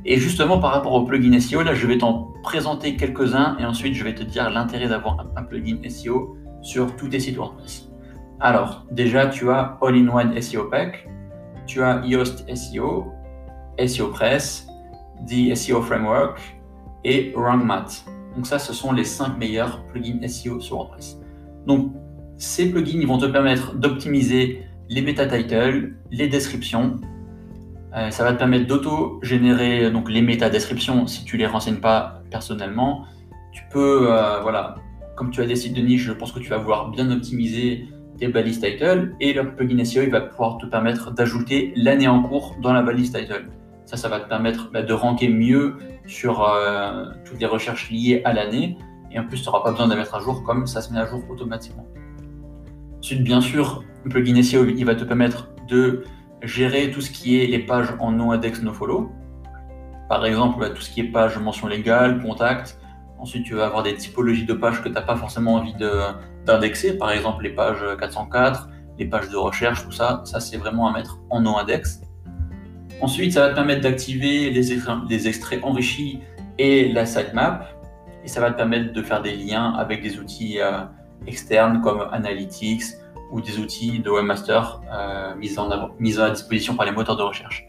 Et 0.05 0.17
justement, 0.17 0.59
par 0.59 0.71
rapport 0.71 0.93
au 0.93 1.03
plugin 1.03 1.37
SEO, 1.39 1.63
là, 1.63 1.73
je 1.73 1.85
vais 1.87 1.97
t'en 1.97 2.31
présenter 2.43 2.95
quelques-uns 2.95 3.57
et 3.59 3.65
ensuite, 3.65 3.95
je 3.95 4.03
vais 4.03 4.15
te 4.15 4.23
dire 4.23 4.49
l'intérêt 4.49 4.87
d'avoir 4.87 5.25
un 5.35 5.43
plugin 5.43 5.77
SEO 5.89 6.37
sur 6.61 6.95
tous 6.95 7.09
tes 7.09 7.19
sites 7.19 7.37
WordPress. 7.37 7.88
Alors, 8.41 8.85
déjà, 8.89 9.27
tu 9.27 9.49
as 9.49 9.77
All-in-One 9.81 10.39
SEO 10.41 10.69
Pack, 10.69 11.07
tu 11.67 11.83
as 11.83 12.01
Yoast 12.05 12.45
SEO, 12.55 13.11
SEO 13.85 14.07
Press, 14.07 14.67
The 15.27 15.53
SEO 15.55 15.81
Framework 15.81 16.39
et 17.03 17.33
RankMath. 17.35 18.05
Donc 18.35 18.47
ça, 18.47 18.57
ce 18.57 18.71
sont 18.73 18.93
les 18.93 19.03
5 19.03 19.37
meilleurs 19.37 19.83
plugins 19.87 20.25
SEO 20.27 20.61
sur 20.61 20.77
WordPress. 20.77 21.19
Donc, 21.67 21.91
ces 22.37 22.71
plugins 22.71 22.99
ils 23.01 23.07
vont 23.07 23.17
te 23.17 23.25
permettre 23.25 23.75
d'optimiser 23.75 24.63
les 24.87 25.01
meta 25.01 25.25
titles, 25.25 25.95
les 26.09 26.29
descriptions, 26.29 26.97
euh, 27.95 28.11
ça 28.11 28.23
va 28.23 28.33
te 28.33 28.37
permettre 28.37 28.67
d'auto-générer 28.67 29.89
donc 29.91 30.09
les 30.09 30.21
métadescriptions 30.21 31.07
si 31.07 31.25
tu 31.25 31.37
les 31.37 31.47
renseignes 31.47 31.79
pas 31.79 32.21
personnellement. 32.29 33.05
Tu 33.51 33.63
peux, 33.71 34.11
euh, 34.11 34.41
voilà, 34.41 34.75
comme 35.15 35.31
tu 35.31 35.41
as 35.41 35.45
des 35.45 35.55
sites 35.55 35.75
de 35.75 35.81
niche, 35.81 36.03
je 36.03 36.13
pense 36.13 36.31
que 36.31 36.39
tu 36.39 36.49
vas 36.49 36.57
vouloir 36.57 36.91
bien 36.91 37.11
optimiser 37.11 37.87
tes 38.19 38.27
balises 38.27 38.59
title 38.59 39.15
et 39.19 39.33
le 39.33 39.55
plugin 39.55 39.83
SEO 39.83 40.03
il 40.03 40.11
va 40.11 40.21
pouvoir 40.21 40.57
te 40.57 40.65
permettre 40.65 41.11
d'ajouter 41.11 41.73
l'année 41.75 42.07
en 42.07 42.21
cours 42.21 42.55
dans 42.61 42.73
la 42.73 42.81
balise 42.81 43.11
title. 43.11 43.47
Ça, 43.85 43.97
ça 43.97 44.07
va 44.07 44.19
te 44.19 44.29
permettre 44.29 44.69
bah, 44.71 44.83
de 44.83 44.93
ranker 44.93 45.29
mieux 45.29 45.77
sur 46.05 46.43
euh, 46.43 47.05
toutes 47.25 47.39
les 47.39 47.47
recherches 47.47 47.89
liées 47.89 48.21
à 48.25 48.33
l'année 48.33 48.77
et 49.11 49.19
en 49.19 49.25
plus 49.25 49.41
tu 49.41 49.45
n'auras 49.45 49.63
pas 49.63 49.71
besoin 49.71 49.87
de 49.87 49.93
la 49.93 49.97
mettre 49.97 50.15
à 50.15 50.19
jour 50.19 50.43
comme 50.43 50.67
ça 50.67 50.81
se 50.81 50.93
met 50.93 50.99
à 50.99 51.05
jour 51.05 51.23
automatiquement. 51.29 51.87
Ensuite, 52.99 53.23
bien 53.23 53.41
sûr, 53.41 53.83
le 54.03 54.09
plugin 54.09 54.41
SEO 54.43 54.65
il 54.65 54.85
va 54.85 54.95
te 54.95 55.03
permettre 55.03 55.49
de 55.67 56.03
gérer 56.43 56.91
tout 56.91 57.01
ce 57.01 57.11
qui 57.11 57.41
est 57.41 57.47
les 57.47 57.59
pages 57.59 57.93
en 57.99 58.11
no-index, 58.11 58.61
no-follow. 58.61 59.11
Par 60.07 60.25
exemple, 60.25 60.59
bah, 60.59 60.69
tout 60.69 60.81
ce 60.81 60.89
qui 60.89 61.01
est 61.01 61.11
page 61.11 61.37
mention 61.37 61.67
légale, 61.67 62.21
contact. 62.21 62.79
Ensuite, 63.19 63.45
tu 63.45 63.53
vas 63.53 63.65
avoir 63.65 63.83
des 63.83 63.95
typologies 63.95 64.45
de 64.45 64.53
pages 64.53 64.81
que 64.81 64.87
tu 64.87 64.93
n'as 64.93 65.01
pas 65.01 65.15
forcément 65.15 65.55
envie 65.55 65.73
d'indexer. 66.45 66.97
Par 66.97 67.11
exemple, 67.11 67.43
les 67.43 67.49
pages 67.49 67.83
404, 67.99 68.69
les 68.97 69.05
pages 69.05 69.29
de 69.29 69.37
recherche, 69.37 69.83
tout 69.83 69.91
ça. 69.91 70.21
Ça, 70.25 70.39
c'est 70.39 70.57
vraiment 70.57 70.87
à 70.87 70.93
mettre 70.93 71.19
en 71.29 71.41
no-index. 71.41 72.01
Ensuite, 73.01 73.33
ça 73.33 73.41
va 73.41 73.49
te 73.49 73.55
permettre 73.55 73.81
d'activer 73.81 74.49
les, 74.51 75.27
extraits 75.27 75.63
enrichis 75.63 76.19
et 76.57 76.91
la 76.91 77.05
sitemap. 77.05 77.67
Et 78.23 78.27
ça 78.27 78.41
va 78.41 78.51
te 78.51 78.57
permettre 78.57 78.91
de 78.91 79.01
faire 79.01 79.21
des 79.21 79.35
liens 79.35 79.73
avec 79.75 80.03
des 80.03 80.19
outils 80.19 80.59
euh, 80.59 80.81
externes 81.25 81.81
comme 81.81 82.05
Analytics, 82.11 82.83
ou 83.31 83.41
des 83.41 83.59
outils 83.59 83.99
de 83.99 84.09
webmaster 84.09 84.81
euh, 84.91 85.35
mis, 85.35 85.55
mis 85.99 86.19
à 86.19 86.29
disposition 86.31 86.75
par 86.75 86.85
les 86.85 86.91
moteurs 86.91 87.15
de 87.15 87.23
recherche. 87.23 87.67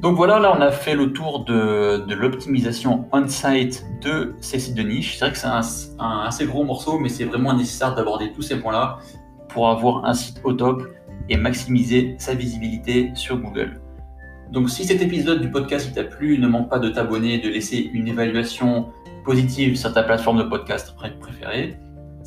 Donc 0.00 0.16
voilà, 0.16 0.38
là 0.38 0.54
on 0.56 0.60
a 0.60 0.70
fait 0.70 0.94
le 0.94 1.12
tour 1.12 1.44
de, 1.44 2.04
l'optimisation 2.14 3.08
on-site 3.12 3.84
de 4.00 4.34
ces 4.40 4.58
sites 4.58 4.74
de 4.74 4.82
niche. 4.82 5.18
C'est 5.18 5.24
vrai 5.24 5.32
que 5.32 5.38
c'est 5.38 5.46
un, 5.98 6.20
assez 6.20 6.46
gros 6.46 6.64
morceau, 6.64 6.98
mais 6.98 7.08
c'est 7.08 7.24
vraiment 7.24 7.54
nécessaire 7.54 7.94
d'aborder 7.94 8.32
tous 8.32 8.42
ces 8.42 8.60
points-là 8.60 8.98
pour 9.48 9.68
avoir 9.68 10.04
un 10.04 10.14
site 10.14 10.40
au 10.44 10.52
top 10.52 10.86
et 11.28 11.36
maximiser 11.36 12.14
sa 12.18 12.34
visibilité 12.34 13.10
sur 13.14 13.38
Google. 13.38 13.80
Donc 14.52 14.70
si 14.70 14.84
cet 14.84 15.02
épisode 15.02 15.40
du 15.40 15.50
podcast 15.50 15.92
t'a 15.94 16.04
plu, 16.04 16.38
ne 16.38 16.46
manque 16.46 16.70
pas 16.70 16.78
de 16.78 16.88
t'abonner, 16.88 17.38
de 17.38 17.48
laisser 17.48 17.90
une 17.92 18.08
évaluation 18.08 18.88
positive 19.24 19.76
sur 19.76 19.92
ta 19.92 20.02
plateforme 20.02 20.38
de 20.38 20.44
podcast 20.44 20.94
préférée 20.96 21.78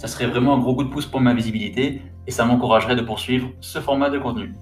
ça 0.01 0.07
serait 0.07 0.25
vraiment 0.25 0.55
un 0.55 0.57
gros 0.57 0.75
coup 0.75 0.83
de 0.83 0.89
pouce 0.89 1.05
pour 1.05 1.21
ma 1.21 1.33
visibilité 1.35 2.01
et 2.25 2.31
ça 2.31 2.43
m'encouragerait 2.43 2.95
de 2.95 3.03
poursuivre 3.03 3.49
ce 3.59 3.77
format 3.77 4.09
de 4.09 4.17
contenu. 4.17 4.55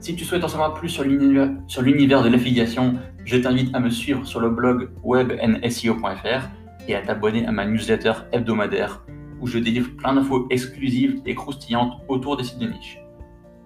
Si 0.00 0.14
tu 0.14 0.24
souhaites 0.24 0.44
en 0.44 0.48
savoir 0.48 0.74
plus 0.74 0.88
sur 0.88 1.02
l'univers 1.04 2.22
de 2.22 2.28
l'affiliation, 2.28 2.94
je 3.24 3.36
t'invite 3.36 3.74
à 3.74 3.80
me 3.80 3.90
suivre 3.90 4.26
sur 4.26 4.40
le 4.40 4.50
blog 4.50 4.90
webnseo.fr 5.02 6.48
et 6.86 6.94
à 6.94 7.02
t'abonner 7.02 7.46
à 7.46 7.52
ma 7.52 7.66
newsletter 7.66 8.12
hebdomadaire 8.32 9.04
où 9.40 9.46
je 9.46 9.58
délivre 9.58 9.90
plein 9.96 10.14
d'infos 10.14 10.46
exclusives 10.50 11.20
et 11.26 11.34
croustillantes 11.34 12.00
autour 12.08 12.36
des 12.36 12.44
sites 12.44 12.58
de 12.58 12.66
niche. 12.66 12.98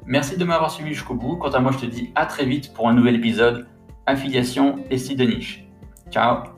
Merci 0.07 0.37
de 0.37 0.45
m'avoir 0.45 0.71
suivi 0.71 0.92
jusqu'au 0.92 1.14
bout. 1.14 1.37
Quant 1.37 1.51
à 1.51 1.61
moi, 1.61 1.73
je 1.73 1.79
te 1.79 1.87
dis 1.87 2.11
à 2.14 2.27
très 2.27 2.45
vite 2.45 2.73
pour 2.75 2.88
un 2.88 2.95
nouvel 2.95 3.16
épisode 3.16 3.66
Affiliation 4.07 4.77
et 4.90 4.99
sites 4.99 5.18
de 5.18 5.25
niche. 5.25 5.64
Ciao 6.11 6.52